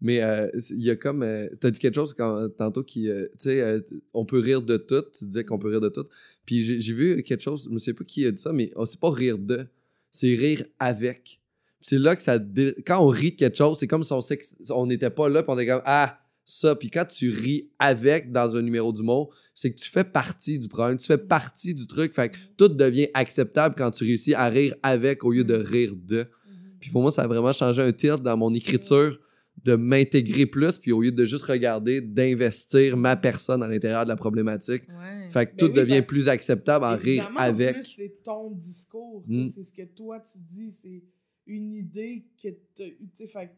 [0.00, 1.22] Mais euh, il y a comme.
[1.22, 3.08] euh, T'as dit quelque chose quand, tantôt qui.
[3.08, 3.80] euh, tu sais, euh,
[4.12, 5.02] on peut rire de tout.
[5.16, 6.04] Tu disais qu'on peut rire de tout.
[6.44, 8.70] Puis j'ai j'ai vu quelque chose, je ne sais pas qui a dit ça, mais
[8.76, 9.66] oh, c'est pas rire de,
[10.10, 11.40] c'est rire avec.
[11.80, 12.38] Puis c'est là que ça.
[12.38, 14.54] dé- Quand on rit de quelque chose, c'est comme si on s'ex-
[14.86, 16.74] n'était pas là, puis on est comme Ah, ça.
[16.76, 20.68] Puis quand tu ris avec dans un numéro d'humour, c'est que tu fais partie du
[20.68, 22.14] problème, tu fais partie du truc.
[22.14, 25.92] Fait que tout devient acceptable quand tu réussis à rire avec au lieu de rire
[25.96, 26.18] de.
[26.20, 26.26] Mhm.
[26.80, 29.18] Puis pour moi, ça a vraiment changé un titre dans mon écriture
[29.64, 34.08] de m'intégrer plus, puis au lieu de juste regarder, d'investir ma personne à l'intérieur de
[34.10, 34.84] la problématique.
[34.88, 35.28] Ouais.
[35.30, 37.74] Fait que Ben tout oui, devient plus acceptable en rire avec.
[37.76, 39.24] plus, c'est ton discours.
[39.26, 39.46] Mm.
[39.46, 40.70] C'est ce que toi, tu dis.
[40.70, 41.02] C'est
[41.46, 42.96] une idée que tu as eue.
[42.98, 43.52] tu sais, Fait que,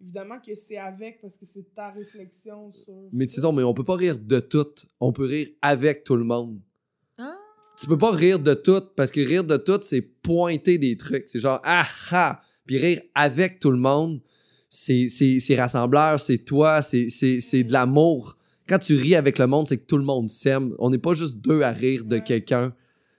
[0.00, 2.94] évidemment que c'est avec parce que c'est ta réflexion sur.
[3.12, 3.34] Mais ça.
[3.36, 4.66] disons, mais on peut pas rire de tout.
[5.00, 6.60] On peut rire avec tout le monde.
[7.18, 7.36] Ah.
[7.78, 11.28] Tu peux pas rire de tout, parce que rire de tout, c'est pointer des trucs.
[11.28, 12.40] C'est genre, ah ah!
[12.66, 14.20] Puis rire avec tout le monde,
[14.68, 18.36] c'est c'est- c'est rassembleur, c'est toi, c'est c'est- c'est de l'amour.
[18.68, 20.74] Quand tu ris avec le monde, c'est que tout le monde s'aime.
[20.78, 22.22] On n'est pas juste deux à rire de Ouais.
[22.22, 22.72] quelqu'un.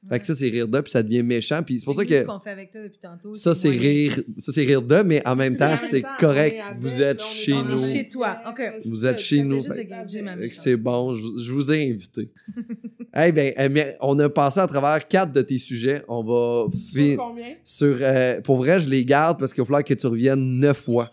[0.10, 1.64] Fait que ça, c'est rire de, puis ça devient méchant.
[1.64, 4.20] Puis c'est pour ça que ce qu'on fait avec toi depuis tantôt, ça, c'est rire,
[4.38, 6.56] ça, c'est rire de, mais en même temps, c'est correct.
[6.78, 7.78] Vous êtes chez nous.
[7.78, 8.62] Chez toi, ok.
[8.86, 9.62] Vous ça, êtes chez nous.
[10.48, 12.30] C'est bon, je, je vous ai invité.
[13.14, 16.04] hey, ben, euh, mais on a passé à travers quatre de tes sujets.
[16.10, 17.54] On va Sur fi- combien?
[17.64, 17.98] sur.
[18.02, 21.10] euh, pour vrai, je les garde parce qu'il va falloir que tu reviennes neuf fois.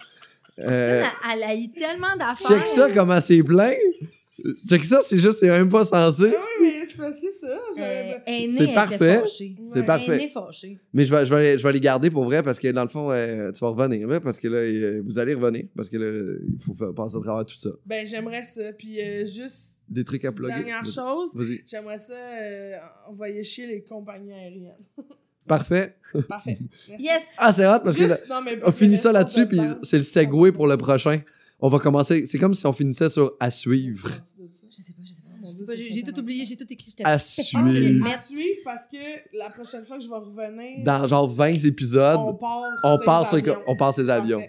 [0.59, 2.59] Euh, Ça, elle a eu tellement d'affaires.
[2.59, 3.73] check ça, comment c'est plein.
[4.69, 6.33] Check ça, c'est juste, c'est même pas censé.
[7.01, 7.59] Mais c'est ça.
[7.79, 9.23] Euh, C'est parfait.
[9.69, 10.31] C'est parfait.
[10.93, 12.89] Mais je vais, je, vais, je vais les garder pour vrai parce que dans le
[12.89, 14.07] fond, euh, tu vas revenir.
[14.07, 15.65] là, parce que là, euh, vous allez revenir.
[15.75, 17.71] Parce que là, il faut faire- passer à travers tout ça.
[17.87, 18.73] Ben, j'aimerais ça.
[18.79, 20.55] Puis euh, juste, Des trucs à plugger.
[20.55, 21.63] dernière chose, Vas-y.
[21.67, 22.77] j'aimerais ça euh,
[23.09, 24.85] envoyer chier les compagnies aériennes.
[25.47, 25.97] Parfait.
[26.29, 26.59] Parfait.
[26.89, 27.03] Merci.
[27.05, 27.37] Yes!
[27.39, 30.67] Ah, c'est hot parce que non, on finit ça là-dessus, puis c'est le segue pour
[30.69, 31.21] le prochain.
[31.59, 32.25] On va commencer.
[32.27, 34.09] C'est comme si on finissait sur à suivre.
[35.93, 36.91] J'ai tout oublié, j'ai tout écrit.
[36.91, 38.07] j'étais- À c'est suivre.
[38.15, 42.19] à suivre parce que la prochaine fois que je vais revenir, Dans genre 20 épisodes,
[42.19, 43.63] on part on sur-
[44.11, 44.43] avions.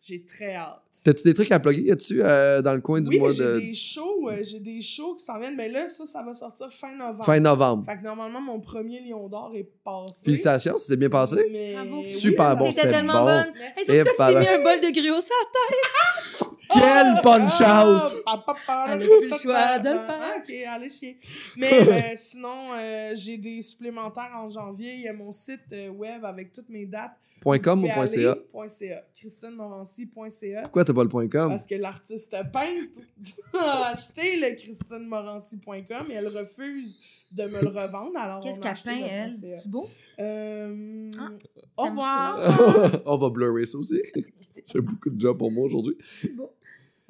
[0.00, 0.80] J'ai très hâte.
[1.04, 1.82] T'as-tu des trucs à plugger?
[1.82, 4.60] Y a-tu euh, dans le coin du Oui, mois j'ai de des shows, euh, j'ai
[4.60, 7.24] des shows qui s'en viennent, mais là, ça, ça va sortir fin novembre.
[7.24, 7.84] fin novembre?
[7.84, 10.24] Fait que normalement, mon premier Lion d'or est passé.
[10.24, 11.48] Félicitations, s'est bien passé?
[11.50, 11.72] Mais...
[11.74, 11.98] Bravo.
[12.02, 13.24] oui, Super ça bon, c'était tellement bon.
[13.24, 13.52] bonne.
[13.58, 13.90] Merci.
[13.92, 16.48] Hey, quand tu t'es mis un bol de gruau sur la tête.
[16.70, 18.22] Quel punch out!
[18.26, 20.02] Ah, pa, pa, pa, Elle a pa, plus le pa, choix pa, de le pa.
[20.06, 20.18] faire.
[20.20, 21.18] Ah, Ok, allez chier.
[21.56, 24.92] Mais euh, sinon, euh, j'ai des supplémentaires en janvier.
[24.94, 27.16] Il y a mon site euh, web avec toutes mes dates.
[27.40, 28.36] Point .com ou point .ca?
[28.52, 29.04] point .ca.
[29.14, 30.62] christinemorancy.ca.
[30.62, 31.48] Pourquoi t'as pas le point .com?
[31.50, 33.00] Parce que l'artiste peintre
[33.54, 38.16] a acheté le christinemorancy.com et elle refuse de me le revendre.
[38.18, 39.32] Alors Qu'est-ce qu'elle acheté peint, le elle?
[39.60, 39.86] C'est beau?
[40.18, 41.30] Euh, Ah,
[41.76, 43.02] au revoir.
[43.06, 44.02] On va blurrer ça aussi.
[44.64, 45.96] C'est beaucoup de job pour moi aujourd'hui.
[46.00, 46.50] C'est beau.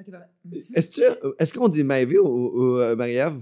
[0.00, 0.64] Ok, bye bye.
[0.74, 3.40] Est-ce que- est-ce qu'on dit Maeve ou, ou euh, Marie-Ève?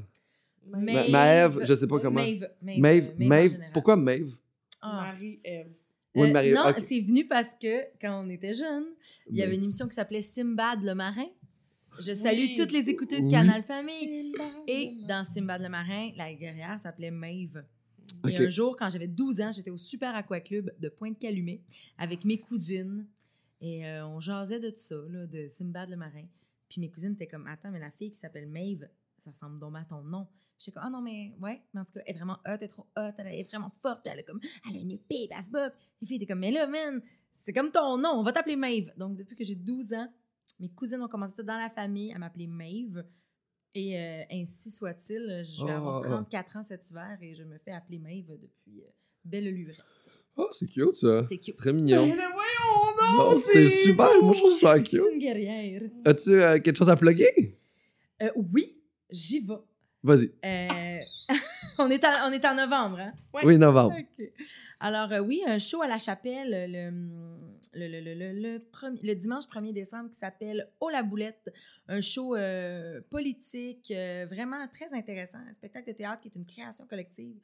[0.69, 1.11] Ma- Maeve.
[1.11, 2.21] Maeve, je sais pas comment.
[2.21, 2.49] Maeve.
[3.19, 3.59] Maeve.
[3.73, 4.33] Pourquoi Maeve?
[4.81, 5.13] Ah.
[5.13, 5.69] Marie-Ève.
[6.17, 8.87] Oui, Euh, Marie- non, c'est venu parce que quand on était jeunes,
[9.31, 11.27] il y avait une émission qui s'appelait Simbad le marin.
[12.01, 12.55] Je salue Oui.
[12.59, 13.31] toutes les écouteurs de Oui.
[13.31, 14.33] Canal Famille.
[14.67, 17.65] Et dans Simbad le marin, la guerrière s'appelait Maeve.
[18.29, 21.63] Et un jour, quand j'avais 12 ans, j'étais au Super Aqua Club de Pointe-Calumet
[21.99, 23.07] avec mes cousines.
[23.61, 26.25] Et euh, on jasait de tout ça, là, de Simbad le marin.
[26.69, 28.89] Puis mes cousines étaient comme Attends, mais la fille qui s'appelle Maeve,
[29.19, 30.27] ça ressemble donc à ton nom.
[30.59, 32.63] J'étais comme Ah non, mais ouais, mais en tout cas, elle est vraiment hot, elle
[32.65, 34.41] est trop hot, elle est vraiment forte, puis elle a comme
[34.71, 35.71] Elle a une épée, elle se bat.
[35.71, 37.03] Puis Les filles étaient comme Mais là, man,
[37.33, 38.93] c'est comme ton nom, on va t'appeler Maeve.
[38.97, 40.09] Donc depuis que j'ai 12 ans,
[40.61, 43.05] mes cousines ont commencé ça dans la famille à m'appeler Maeve.
[43.75, 45.77] Et euh, ainsi soit-il, je vais Oh.
[45.77, 48.89] avoir 34 ans cet hiver et je me fais appeler Maeve depuis euh,
[49.23, 49.77] belle lurette.
[50.39, 51.27] Oh, c'est cute ça.
[51.27, 51.57] C'est cute.
[51.57, 52.07] Très Mais mignon.
[52.15, 54.09] là, voyons Non, c'est super.
[54.23, 55.03] Moi, je trouve ça C'est cute.
[55.13, 55.83] une guerrière.
[56.07, 57.59] As-tu euh, quelque chose à plugger?
[58.35, 58.81] Oui,
[59.11, 59.55] j'y vais.
[60.07, 60.31] Vas-y.
[60.45, 60.99] Euh,
[61.79, 63.13] on, est en, on est en novembre, hein?
[63.35, 63.43] Ouais.
[63.45, 63.97] Oui, novembre.
[64.79, 66.91] Alors, euh, oui, un show à la chapelle le,
[67.75, 71.51] le, le, le, le, le premi- le dimanche 1er décembre qui s'appelle Oh la boulette.
[71.89, 75.39] Un show euh, politique euh, vraiment très intéressant.
[75.49, 77.37] Un spectacle de théâtre qui est une création collective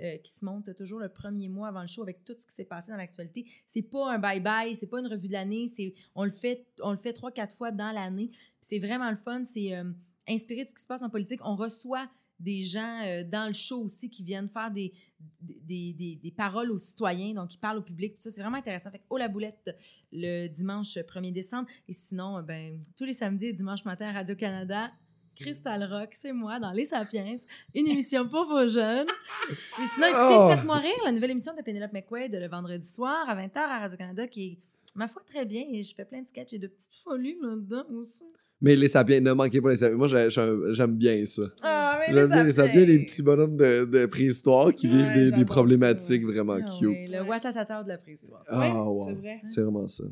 [0.00, 2.52] euh, qui se monte toujours le premier mois avant le show avec tout ce qui
[2.54, 3.46] s'est passé dans l'actualité.
[3.66, 5.68] C'est pas un bye-bye, c'est pas une revue de l'année.
[5.68, 8.30] c'est On le fait, on le fait trois, quatre fois dans l'année.
[8.60, 9.44] C'est vraiment le fun.
[9.44, 9.84] C'est euh,
[10.30, 11.40] inspiré de ce qui se passe en politique.
[11.44, 12.08] On reçoit
[12.38, 14.92] des gens euh, dans le show aussi qui viennent faire des,
[15.40, 18.30] des, des, des paroles aux citoyens, donc ils parlent au public, tout ça.
[18.30, 18.90] C'est vraiment intéressant.
[18.90, 19.76] Fait que, oh la boulette,
[20.10, 21.68] le dimanche 1er décembre.
[21.86, 24.90] Et sinon, euh, ben, tous les samedis et dimanches matin à Radio-Canada,
[25.36, 27.34] Crystal Rock, c'est moi, dans Les Sapiens,
[27.74, 29.06] une émission pour vos jeunes.
[29.50, 30.50] Et sinon, écoutez, Oh.
[30.50, 34.26] Faites-moi rire, la nouvelle émission de Penelope McQuaid le vendredi soir à 20h à Radio-Canada,
[34.26, 34.58] qui est,
[34.94, 35.64] ma foi, très bien.
[35.70, 38.24] Et je fais plein de sketchs et de petites folies là-dedans aussi.
[38.62, 39.96] Mais les sapiens, ne manquez pas les sapiens.
[39.96, 41.42] Moi, j'ai- j'ai- j'aime bien ça.
[41.62, 45.32] Ah, mais J'aime bien les sapiens, les petits bonhommes de, de préhistoire qui Ouais, vivent
[45.34, 46.88] des, problématiques ça, vraiment Ah cute.
[46.88, 48.44] oui, le watatata de la préhistoire.
[48.48, 49.00] Ah, Ouais, wow.
[49.08, 49.40] c'est vrai.
[49.46, 50.04] C'est vraiment ça.